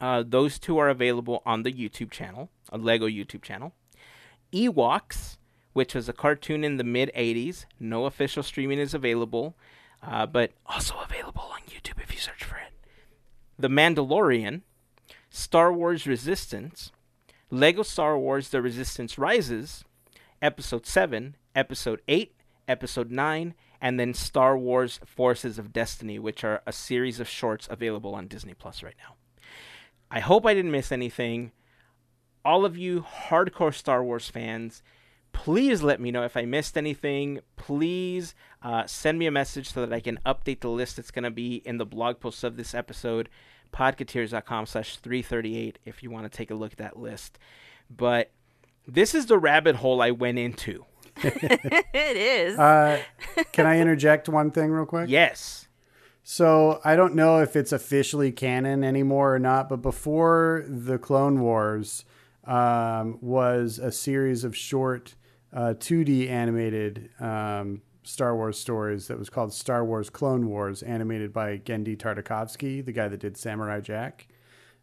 [0.00, 3.72] Uh, those two are available on the YouTube channel, a Lego YouTube channel.
[4.52, 5.36] Ewoks,
[5.72, 7.66] which was a cartoon in the mid 80s.
[7.78, 9.56] No official streaming is available,
[10.02, 12.72] uh, but also available on YouTube if you search for it.
[13.58, 14.62] The Mandalorian,
[15.30, 16.92] Star Wars Resistance,
[17.50, 19.84] Lego Star Wars The Resistance Rises,
[20.40, 22.34] Episode 7, Episode 8,
[22.68, 27.68] Episode 9, and then Star Wars Forces of Destiny, which are a series of shorts
[27.70, 29.14] available on Disney Plus right now.
[30.10, 31.52] I hope I didn't miss anything
[32.48, 34.82] all of you hardcore Star Wars fans,
[35.32, 37.40] please let me know if I missed anything.
[37.56, 41.24] Please uh, send me a message so that I can update the list that's going
[41.24, 43.28] to be in the blog post of this episode,
[43.72, 47.38] podcateers.com slash 338, if you want to take a look at that list.
[47.90, 48.30] But
[48.86, 50.86] this is the rabbit hole I went into.
[51.92, 52.58] it is.
[52.58, 53.00] Uh,
[53.52, 55.08] can I interject one thing real quick?
[55.08, 55.66] Yes.
[56.22, 61.40] So I don't know if it's officially canon anymore or not, but before the Clone
[61.40, 62.04] Wars,
[62.44, 65.14] um, was a series of short
[65.52, 71.32] uh, 2D animated um, Star Wars stories that was called Star Wars Clone Wars, animated
[71.32, 74.28] by Genndy Tartakovsky, the guy that did Samurai Jack.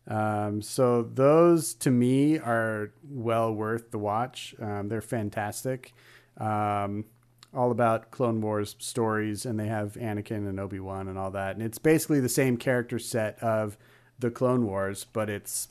[0.07, 4.53] Um, so those to me are well worth the watch.
[4.61, 5.93] Um, they're fantastic.
[6.38, 7.05] Um,
[7.53, 11.55] all about Clone Wars stories, and they have Anakin and Obi Wan and all that.
[11.55, 13.77] And it's basically the same character set of
[14.19, 15.69] the Clone Wars, but it's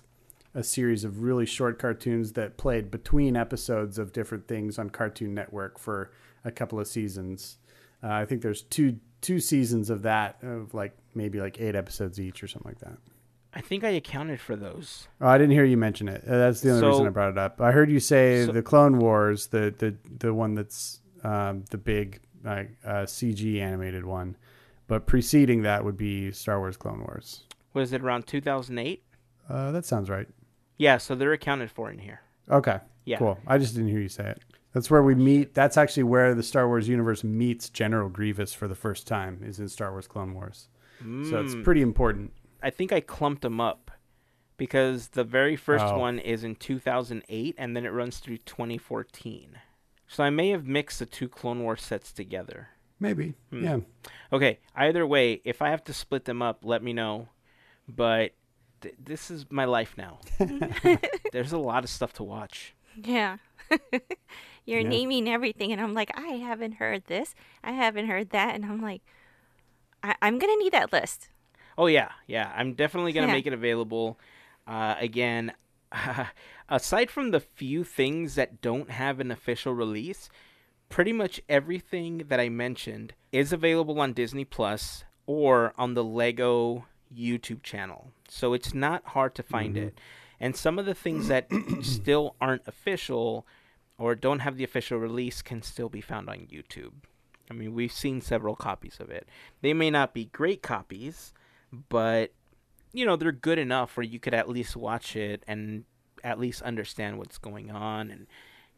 [0.54, 5.34] a series of really short cartoons that played between episodes of different things on Cartoon
[5.34, 6.10] Network for
[6.44, 7.58] a couple of seasons.
[8.02, 12.20] Uh, I think there's two two seasons of that of like maybe like eight episodes
[12.20, 12.98] each or something like that.
[13.54, 15.08] I think I accounted for those.
[15.20, 16.24] Oh, I didn't hear you mention it.
[16.26, 17.60] Uh, that's the only so, reason I brought it up.
[17.60, 21.78] I heard you say so, the Clone Wars, the the the one that's um, the
[21.78, 24.36] big uh, uh, CG animated one,
[24.88, 27.44] but preceding that would be Star Wars Clone Wars.
[27.72, 29.02] Was it around 2008?
[29.48, 30.28] Uh, that sounds right.
[30.76, 32.20] Yeah, so they're accounted for in here.
[32.50, 32.78] Okay.
[33.04, 33.18] Yeah.
[33.18, 33.38] Cool.
[33.46, 34.42] I just didn't hear you say it.
[34.72, 35.54] That's where we meet.
[35.54, 39.40] That's actually where the Star Wars universe meets General Grievous for the first time.
[39.44, 40.68] Is in Star Wars Clone Wars.
[41.02, 41.30] Mm.
[41.30, 41.62] So it's mm.
[41.62, 42.32] pretty important.
[42.64, 43.90] I think I clumped them up
[44.56, 45.98] because the very first oh.
[45.98, 49.58] one is in 2008, and then it runs through 2014.
[50.08, 52.68] So I may have mixed the two Clone Wars sets together.
[52.98, 53.34] Maybe.
[53.50, 53.64] Hmm.
[53.64, 53.78] Yeah.
[54.32, 54.60] Okay.
[54.74, 57.28] Either way, if I have to split them up, let me know.
[57.86, 58.32] But
[58.80, 60.20] th- this is my life now.
[61.32, 62.74] There's a lot of stuff to watch.
[62.96, 63.38] Yeah.
[64.64, 64.88] You're yeah.
[64.88, 67.34] naming everything, and I'm like, I haven't heard this.
[67.62, 69.02] I haven't heard that, and I'm like,
[70.02, 71.28] I- am gonna need that list.
[71.76, 72.52] Oh yeah, yeah.
[72.54, 73.32] I'm definitely gonna yeah.
[73.32, 74.18] make it available.
[74.66, 75.52] Uh, again,
[75.92, 76.26] uh,
[76.68, 80.28] aside from the few things that don't have an official release,
[80.88, 86.86] pretty much everything that I mentioned is available on Disney Plus or on the Lego
[87.14, 88.12] YouTube channel.
[88.28, 89.88] So it's not hard to find mm-hmm.
[89.88, 90.00] it.
[90.40, 91.48] And some of the things that
[91.82, 93.46] still aren't official
[93.98, 96.92] or don't have the official release can still be found on YouTube.
[97.50, 99.28] I mean, we've seen several copies of it.
[99.60, 101.32] They may not be great copies,
[101.88, 102.32] but
[102.92, 105.84] you know, they're good enough where you could at least watch it and
[106.22, 108.26] at least understand what's going on and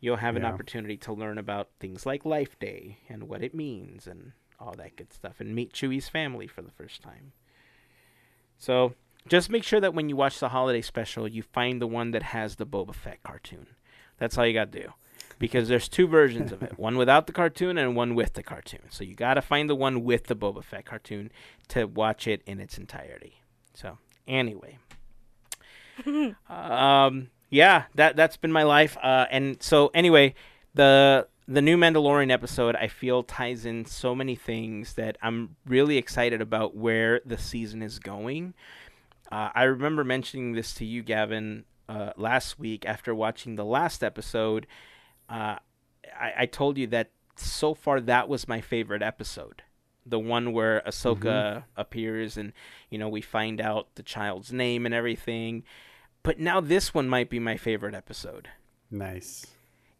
[0.00, 4.06] you'll have an opportunity to learn about things like Life Day and what it means
[4.06, 7.32] and all that good stuff and meet Chewie's family for the first time.
[8.58, 8.94] So,
[9.28, 12.22] just make sure that when you watch the holiday special, you find the one that
[12.22, 13.66] has the Boba Fett cartoon.
[14.18, 14.92] That's all you got to do.
[15.38, 18.80] Because there's two versions of it one without the cartoon and one with the cartoon.
[18.90, 21.30] So, you got to find the one with the Boba Fett cartoon
[21.68, 23.40] to watch it in its entirety.
[23.74, 24.78] So, anyway.
[26.48, 28.96] um, yeah, that that's been my life.
[29.02, 30.34] Uh, and so anyway,
[30.74, 35.96] the the new Mandalorian episode I feel ties in so many things that I'm really
[35.96, 38.54] excited about where the season is going.
[39.30, 44.02] Uh, I remember mentioning this to you, Gavin, uh, last week after watching the last
[44.02, 44.66] episode.
[45.28, 45.56] Uh,
[46.18, 49.62] I, I told you that so far that was my favorite episode.
[50.04, 52.52] The one where Ahsoka appears and,
[52.90, 55.64] you know, we find out the child's name and everything.
[56.22, 58.48] But now this one might be my favorite episode.
[58.90, 59.46] Nice.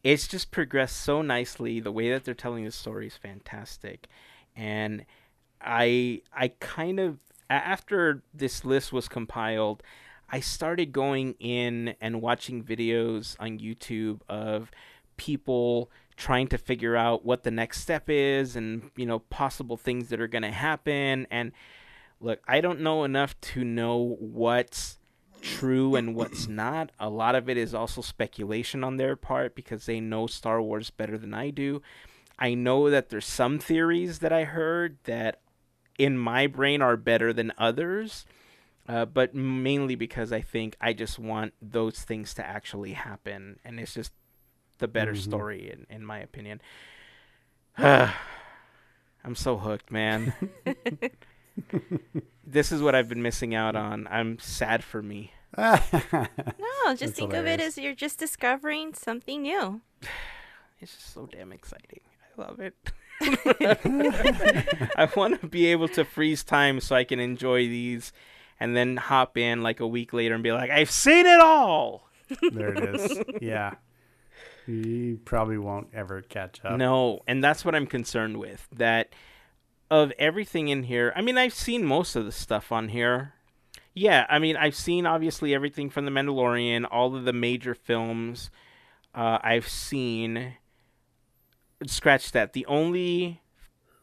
[0.04, 1.80] It's just progressed so nicely.
[1.80, 4.06] The way that they're telling the story is fantastic.
[4.54, 5.04] And
[5.60, 7.18] I I kind of
[7.50, 9.82] after this list was compiled,
[10.30, 14.70] I started going in and watching videos on YouTube of
[15.16, 20.08] people trying to figure out what the next step is and you know possible things
[20.08, 21.52] that are going to happen and
[22.20, 24.98] look, I don't know enough to know what's
[25.42, 26.92] true and what's not.
[26.98, 30.90] A lot of it is also speculation on their part because they know Star Wars
[30.90, 31.82] better than I do.
[32.38, 35.40] I know that there's some theories that I heard that
[35.98, 38.26] in my brain are better than others.
[38.88, 43.80] Uh, but mainly because I think I just want those things to actually happen, and
[43.80, 44.12] it's just
[44.78, 45.18] the better Mhm.
[45.22, 46.60] story in, in my opinion.
[47.78, 50.32] I'm so hooked, man.
[52.46, 54.06] this is what I've been missing out on.
[54.10, 55.32] I'm sad for me.
[55.56, 59.80] No, just That's think of it as you're just discovering something new.
[60.78, 62.00] It's just so damn exciting.
[62.38, 62.74] I love it.
[64.96, 68.12] I want to be able to freeze time so I can enjoy these
[68.60, 72.10] and then hop in like a week later and be like, I've seen it all.
[72.52, 73.18] there it is.
[73.40, 73.74] Yeah.
[74.66, 76.76] You probably won't ever catch up.
[76.76, 78.66] No, and that's what I'm concerned with.
[78.72, 79.10] That
[79.90, 83.34] of everything in here, I mean, I've seen most of the stuff on here.
[83.94, 88.50] Yeah, I mean, I've seen obviously everything from The Mandalorian, all of the major films.
[89.14, 90.54] Uh, I've seen.
[91.86, 92.52] Scratch that.
[92.52, 93.40] The only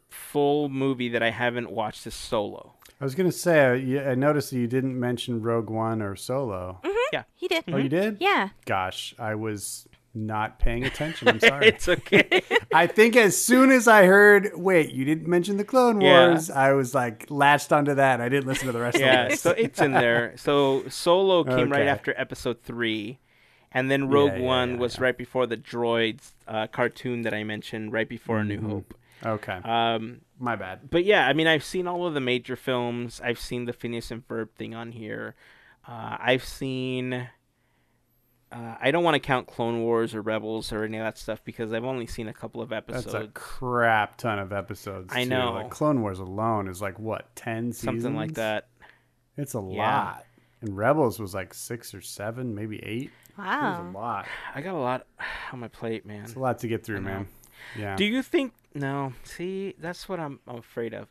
[0.09, 2.75] full movie that I haven't watched is Solo.
[3.01, 6.79] I was gonna say uh, I noticed that you didn't mention Rogue One or Solo.
[7.11, 7.23] Yeah.
[7.35, 7.65] He did.
[7.67, 8.17] Oh, you did?
[8.19, 8.49] Yeah.
[8.65, 11.27] Gosh, I was not paying attention.
[11.27, 11.67] I'm sorry.
[11.67, 12.43] it's okay.
[12.73, 16.27] I think as soon as I heard, wait, you didn't mention the Clone Yeah.
[16.29, 18.21] Wars, I was like latched onto that.
[18.21, 19.43] I didn't listen to the rest of yeah, the list.
[19.43, 20.33] so it's in there.
[20.37, 23.19] So Solo came right after Episode three,
[23.71, 25.03] and then Rogue Yeah, yeah, One yeah, was yeah.
[25.03, 28.69] right before the Droids uh, cartoon that I mentioned, right before A New Mm-hmm.
[28.69, 28.93] Hope.
[29.25, 30.89] okay, Um, my bad.
[30.91, 33.19] but yeah, I mean, I've seen all of the major films.
[33.23, 35.33] I've seen the Phineas and Ferb thing on here.
[35.87, 37.29] Uh, I've seen.
[38.53, 41.43] Uh, I don't want to count Clone Wars or Rebels or any of that stuff
[41.43, 43.05] because I've only seen a couple of episodes.
[43.05, 45.11] That's a crap ton of episodes.
[45.13, 45.29] I too.
[45.29, 45.53] know.
[45.53, 48.67] Like Clone Wars alone is like what ten seasons, something like that.
[49.37, 50.03] It's a Yeah.
[50.03, 50.25] lot.
[50.61, 53.09] And Rebels was like six or seven, maybe eight.
[53.29, 53.89] It was Wow.
[53.89, 54.27] a lot.
[54.53, 55.07] I got a lot
[55.51, 56.23] on my plate, man.
[56.23, 57.27] It's a lot to get through, man.
[57.77, 57.95] Yeah.
[57.95, 58.53] Do you think?
[58.75, 59.13] No.
[59.23, 61.07] See, that's what I'm, I'm afraid of.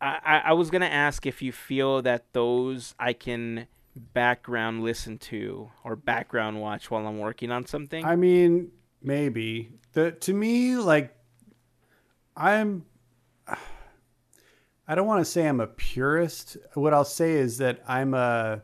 [0.00, 3.66] I, I, I was gonna ask if you feel that those I can
[3.96, 8.04] background listen to or background watch while I'm working on something.
[8.04, 8.70] I mean,
[9.02, 9.70] maybe.
[9.92, 11.16] The to me, like
[12.36, 12.84] I'm
[14.88, 16.56] I don't want to say I'm a purist.
[16.74, 18.62] What I'll say is that I'm a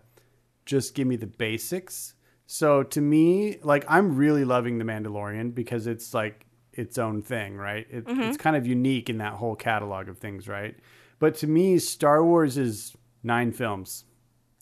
[0.66, 2.14] just give me the basics.
[2.46, 7.56] So to me, like I'm really loving The Mandalorian because it's like its own thing,
[7.56, 7.86] right?
[7.90, 8.22] It, mm-hmm.
[8.22, 10.76] It's kind of unique in that whole catalog of things, right?
[11.18, 14.04] But to me, Star Wars is nine films.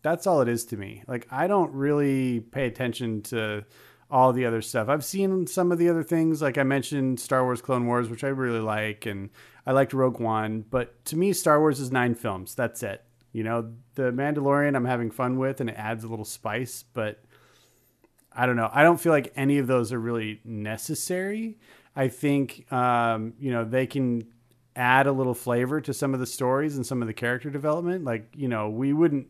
[0.03, 1.03] That's all it is to me.
[1.07, 3.65] Like I don't really pay attention to
[4.11, 4.89] all the other stuff.
[4.89, 8.25] I've seen some of the other things, like I mentioned Star Wars Clone Wars, which
[8.25, 9.31] I really like, and
[9.67, 10.65] I liked Rogue One.
[10.69, 12.55] But to me, Star Wars is nine films.
[12.55, 13.05] That's it.
[13.33, 17.23] You know, The Mandalorian I'm having fun with, and it adds a little spice, but
[18.33, 18.71] I don't know.
[18.73, 21.59] I don't feel like any of those are really necessary.
[21.95, 24.25] I think um, you know they can
[24.77, 28.05] add a little flavor to some of the stories and some of the character development.
[28.05, 29.29] Like you know, we wouldn't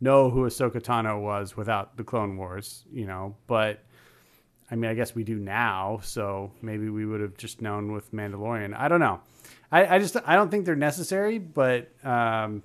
[0.00, 3.82] know who Ahsoka Tano was without the Clone Wars, you know, but
[4.70, 8.12] I mean, I guess we do now, so maybe we would have just known with
[8.12, 8.76] Mandalorian.
[8.76, 9.20] I don't know.
[9.70, 12.62] I, I just I don't think they're necessary, but um,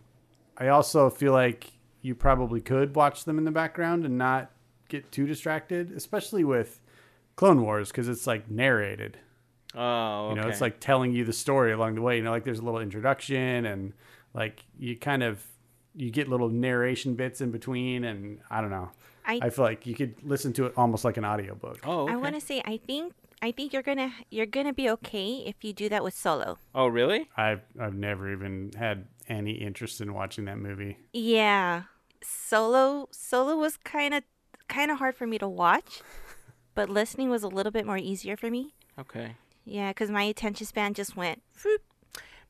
[0.57, 1.71] I also feel like
[2.01, 4.51] you probably could watch them in the background and not
[4.89, 6.81] get too distracted, especially with
[7.35, 9.17] Clone Wars because it's like narrated.
[9.75, 10.35] Oh, okay.
[10.35, 12.17] You know, it's like telling you the story along the way.
[12.17, 13.93] You know, like there's a little introduction and
[14.33, 15.45] like you kind of
[15.95, 18.91] you get little narration bits in between, and I don't know.
[19.25, 21.79] I, I feel like you could listen to it almost like an audiobook.
[21.85, 22.13] oh, okay.
[22.13, 25.63] I want to say I think I think you're gonna you're gonna be okay if
[25.63, 26.57] you do that with Solo.
[26.75, 27.29] oh, really?
[27.37, 30.97] I've I've never even had any interest in watching that movie.
[31.13, 31.83] Yeah,
[32.23, 34.23] Solo Solo was kind of
[34.67, 36.01] kind of hard for me to watch,
[36.75, 38.73] but listening was a little bit more easier for me.
[38.99, 39.35] Okay.
[39.65, 41.41] Yeah, because my attention span just went.
[41.63, 41.81] Whoop.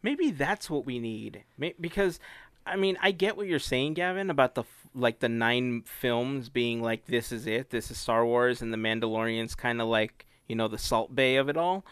[0.03, 1.43] Maybe that's what we need.
[1.79, 2.19] Because,
[2.65, 6.81] I mean, I get what you're saying, Gavin, about the like the nine films being
[6.81, 10.55] like this is it, this is Star Wars, and the Mandalorian's kind of like you
[10.55, 11.85] know the Salt Bae of it all.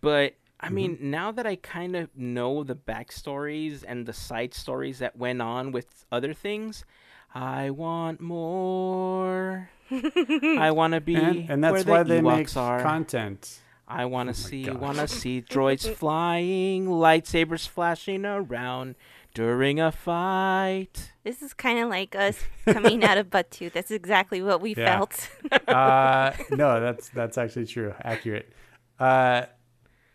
[0.00, 0.74] But I mm-hmm.
[0.74, 5.40] mean, now that I kind of know the backstories and the side stories that went
[5.40, 6.84] on with other things,
[7.34, 9.70] I want more.
[9.90, 12.82] I want to be And, and that's where the why they Ewoks make are.
[12.82, 13.60] content.
[13.88, 14.78] I want to oh see, God.
[14.78, 18.94] want to see droids flying, lightsabers flashing around
[19.34, 21.12] during a fight.
[21.24, 23.72] This is kind of like us coming out of butt tooth.
[23.72, 24.98] That's exactly what we Yeah.
[24.98, 25.28] felt.
[25.68, 28.52] uh, no, that's that's actually true, accurate.
[28.98, 29.42] Uh,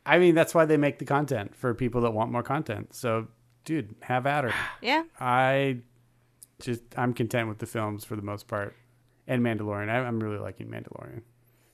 [0.05, 2.93] I mean, that's why they make the content for people that want more content.
[2.93, 3.27] So,
[3.63, 4.53] dude, have at her.
[4.81, 5.03] yeah.
[5.19, 5.79] I
[6.61, 8.75] just I'm content with the films for the most part,
[9.27, 9.89] and Mandalorian.
[9.89, 11.21] I, I'm really liking Mandalorian,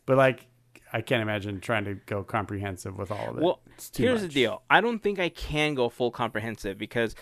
[0.06, 0.46] but like
[0.94, 3.44] I can't imagine trying to go comprehensive with all of it.
[3.44, 4.64] Well, It's too here's the deal.
[4.70, 7.16] I don't think I can go full comprehensive because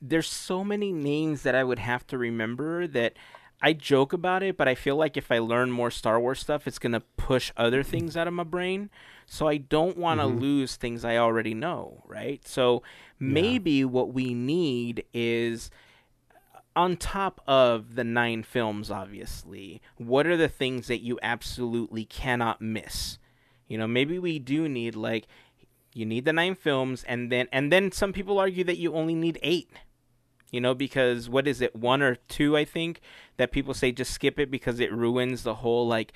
[0.00, 3.14] there's so many names that I would have to remember that
[3.60, 6.66] I joke about it, but I feel like if I learn more Star Wars stuff,
[6.66, 7.90] it's going to push other mm-hmm.
[7.90, 8.90] things out of my brain.
[9.24, 10.40] So I don't want to mm-hmm.
[10.40, 12.46] lose things I already know, right?
[12.46, 12.82] So
[13.20, 15.70] maybe what we need is
[16.74, 22.60] on top of the nine films, obviously, what are the things that you absolutely cannot
[22.60, 23.18] miss?
[23.68, 25.26] You know, maybe we do need like
[25.94, 29.14] you need the nine films, and then and then some people argue that you only
[29.14, 29.70] need eight.
[30.50, 32.56] You know, because what is it, one or two?
[32.58, 33.00] I think
[33.38, 36.12] that people say just skip it because it ruins the whole like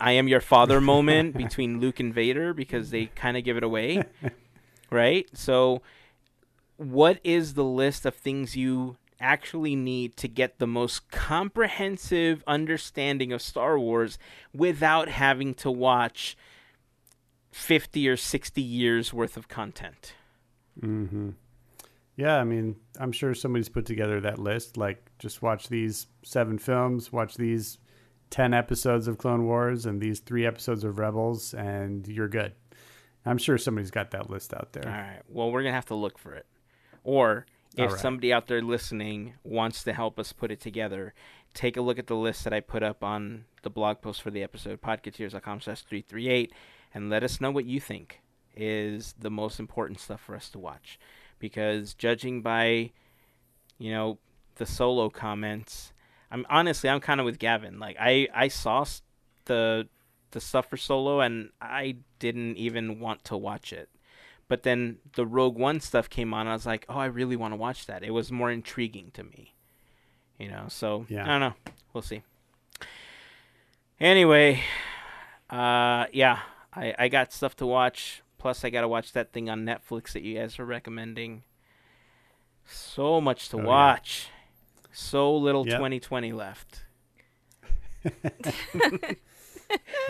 [0.00, 3.64] I am your father moment between Luke and Vader because they kind of give it
[3.64, 4.02] away,
[4.90, 5.26] right?
[5.32, 5.82] So,
[6.76, 13.32] what is the list of things you actually need to get the most comprehensive understanding
[13.32, 14.18] of Star Wars
[14.52, 16.36] without having to watch
[17.50, 20.12] 50 or 60 years worth of content?
[20.80, 21.30] Mm-hmm.
[22.16, 24.76] Yeah, I mean, I'm sure somebody's put together that list.
[24.76, 27.78] Like, just watch these seven films, watch these
[28.30, 32.52] ten episodes of Clone Wars, and these three episodes of Rebels, and you're good.
[33.26, 34.86] I'm sure somebody's got that list out there.
[34.86, 35.22] All right.
[35.28, 36.46] Well, we're going to have to look for it.
[37.02, 37.46] Or
[37.76, 38.00] if right.
[38.00, 41.14] somebody out there listening wants to help us put it together,
[41.54, 44.30] take a look at the list that I put up on the blog post for
[44.30, 46.52] the episode, podcateers.com slash 338,
[46.92, 48.20] and let us know what you think
[48.56, 50.98] is the most important stuff for us to watch.
[51.38, 52.92] Because judging by,
[53.78, 54.18] you know,
[54.56, 55.92] the solo comments,
[56.30, 57.78] I'm honestly, I'm kind of with Gavin.
[57.78, 58.84] Like, I, I saw
[59.46, 59.88] the
[60.34, 63.88] the stuff for solo and I didn't even want to watch it.
[64.54, 66.42] But then the Rogue One stuff came on.
[66.42, 68.04] And I was like, oh, I really want to watch that.
[68.04, 69.52] It was more intriguing to me,
[70.38, 70.66] you know.
[70.68, 71.24] So Yeah.
[71.24, 71.54] I don't know.
[71.92, 72.22] We'll see.
[73.98, 74.62] Anyway,
[75.50, 76.38] uh, yeah,
[76.72, 78.22] I I got stuff to watch.
[78.38, 81.42] Plus, I got to watch that thing on Netflix that you guys are recommending.
[82.64, 83.66] So much to Oh, yeah.
[83.66, 84.28] watch.
[84.92, 85.78] So little Yep.
[85.78, 86.84] 2020 left.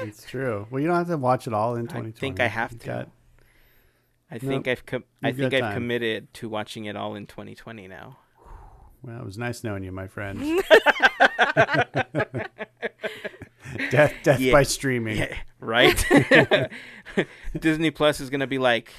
[0.00, 0.66] It's true.
[0.70, 2.08] Well, you don't have to watch it all in 2020.
[2.08, 2.86] I think I have to.
[2.86, 3.08] got-
[4.30, 5.74] I think I've com- I You've think I've time.
[5.74, 8.18] committed to watching it all in 2020 now.
[9.02, 10.40] well, it was nice knowing you, my friend.
[13.90, 14.52] death, death Yeah.
[14.52, 15.18] by streaming.
[15.18, 16.04] Yeah, right?
[17.58, 18.92] Disney Plus is going to be like,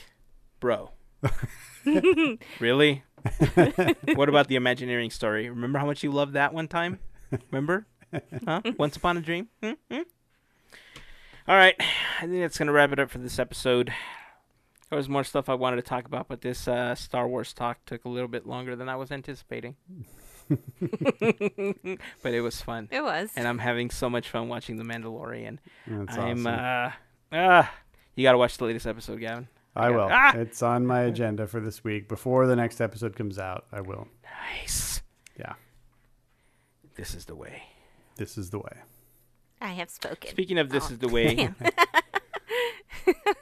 [0.59, 0.91] "Bro.
[2.59, 3.03] really?
[4.15, 5.49] what about the Imagineering story?
[5.49, 6.99] Remember how much you loved that one time?
[7.51, 7.87] Remember?
[8.45, 8.61] Huh?
[8.77, 9.47] Once upon a dream?
[9.63, 9.71] Hmm?
[9.91, 10.01] Hmm?
[11.47, 11.75] All right.
[11.79, 13.91] I think that's going to wrap it up for this episode.
[14.89, 17.83] There was more stuff I wanted to talk about, but this uh, Star Wars talk
[17.85, 19.75] took a little bit longer than I was anticipating.
[20.47, 22.87] but it was fun.
[22.91, 23.31] It was.
[23.35, 25.57] And I'm having so much fun watching The Mandalorian.
[25.87, 26.47] That's I'm awesome.
[26.47, 26.91] uh
[27.31, 27.73] ah
[28.15, 29.47] you got to watch the latest episode, Gavin.
[29.75, 30.07] I will.
[30.09, 30.33] Ah!
[30.35, 32.07] It's on my agenda for this week.
[32.07, 34.07] Before the next episode comes out, I will.
[34.23, 35.01] Nice.
[35.37, 35.53] Yeah.
[36.95, 37.63] This is the way.
[38.15, 38.77] This is the way.
[39.59, 40.31] I have spoken.
[40.31, 40.93] Speaking of this oh.
[40.93, 41.49] is the way.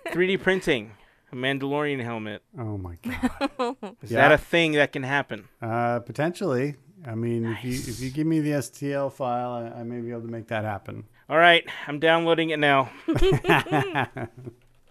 [0.07, 0.93] 3D printing
[1.33, 2.43] a Mandalorian helmet.
[2.57, 3.75] Oh my god!
[4.01, 4.21] Is yeah.
[4.21, 5.49] that a thing that can happen?
[5.61, 6.75] Uh, potentially.
[7.05, 7.57] I mean, nice.
[7.57, 10.27] if you if you give me the STL file, I, I, may be able to
[10.27, 11.03] make that happen.
[11.29, 12.91] All right, I'm downloading it now.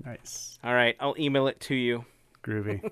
[0.05, 0.59] nice.
[0.63, 2.05] All right, I'll email it to you.
[2.45, 2.83] Groovy.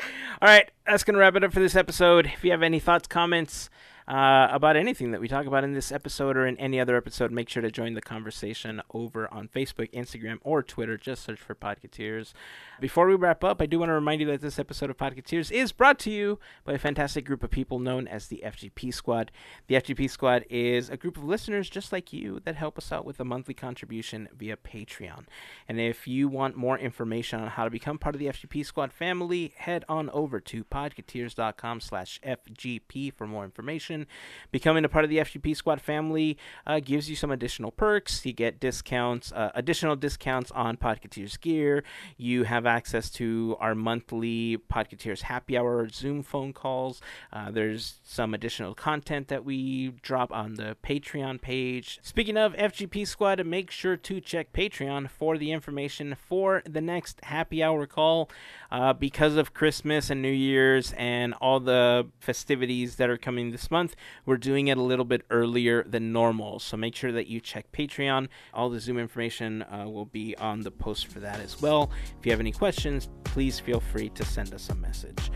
[0.00, 2.26] All right, that's gonna wrap it up for this episode.
[2.26, 3.70] If you have any thoughts, comments,
[4.12, 7.32] uh, about anything that we talk about in this episode or in any other episode,
[7.32, 10.98] make sure to join the conversation over on Facebook, Instagram, or Twitter.
[10.98, 12.34] Just search for Podcateers.
[12.78, 15.50] Before we wrap up, I do want to remind you that this episode of Podcateers
[15.50, 19.32] is brought to you by a fantastic group of people known as the FGP Squad.
[19.66, 23.06] The FGP Squad is a group of listeners just like you that help us out
[23.06, 25.24] with a monthly contribution via Patreon.
[25.66, 28.92] And if you want more information on how to become part of the FGP Squad
[28.92, 34.01] family, head on over to podcateers.com slash FGP for more information
[34.50, 38.24] Becoming a part of the FGP Squad family uh, gives you some additional perks.
[38.24, 41.84] You get discounts, uh, additional discounts on Podcateers gear.
[42.16, 47.00] You have access to our monthly Podcateers happy hour Zoom phone calls.
[47.32, 51.98] Uh, there's some additional content that we drop on the Patreon page.
[52.02, 57.20] Speaking of FGP Squad, make sure to check Patreon for the information for the next
[57.24, 58.30] happy hour call.
[58.72, 63.70] Uh, because of Christmas and New Year's and all the festivities that are coming this
[63.70, 63.94] month.
[64.24, 67.70] We're doing it a little bit earlier than normal, so make sure that you check
[67.70, 68.28] Patreon.
[68.54, 71.90] All the Zoom information uh, will be on the post for that as well.
[72.18, 75.30] If you have any questions, please feel free to send us a message.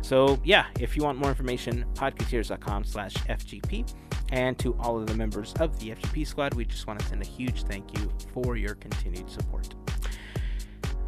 [0.00, 3.92] So yeah, if you want more information, podcateers.com slash FGP.
[4.30, 7.20] And to all of the members of the FGP squad, we just want to send
[7.20, 9.74] a huge thank you for your continued support.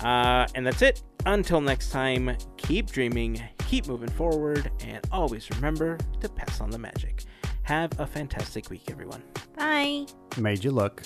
[0.01, 1.03] Uh, and that's it.
[1.29, 6.79] Until next time, keep dreaming, keep moving forward, and always remember to pass on the
[6.79, 7.24] magic.
[7.64, 9.22] Have a fantastic week, everyone.
[9.55, 10.07] Bye.
[10.39, 11.03] Made you look.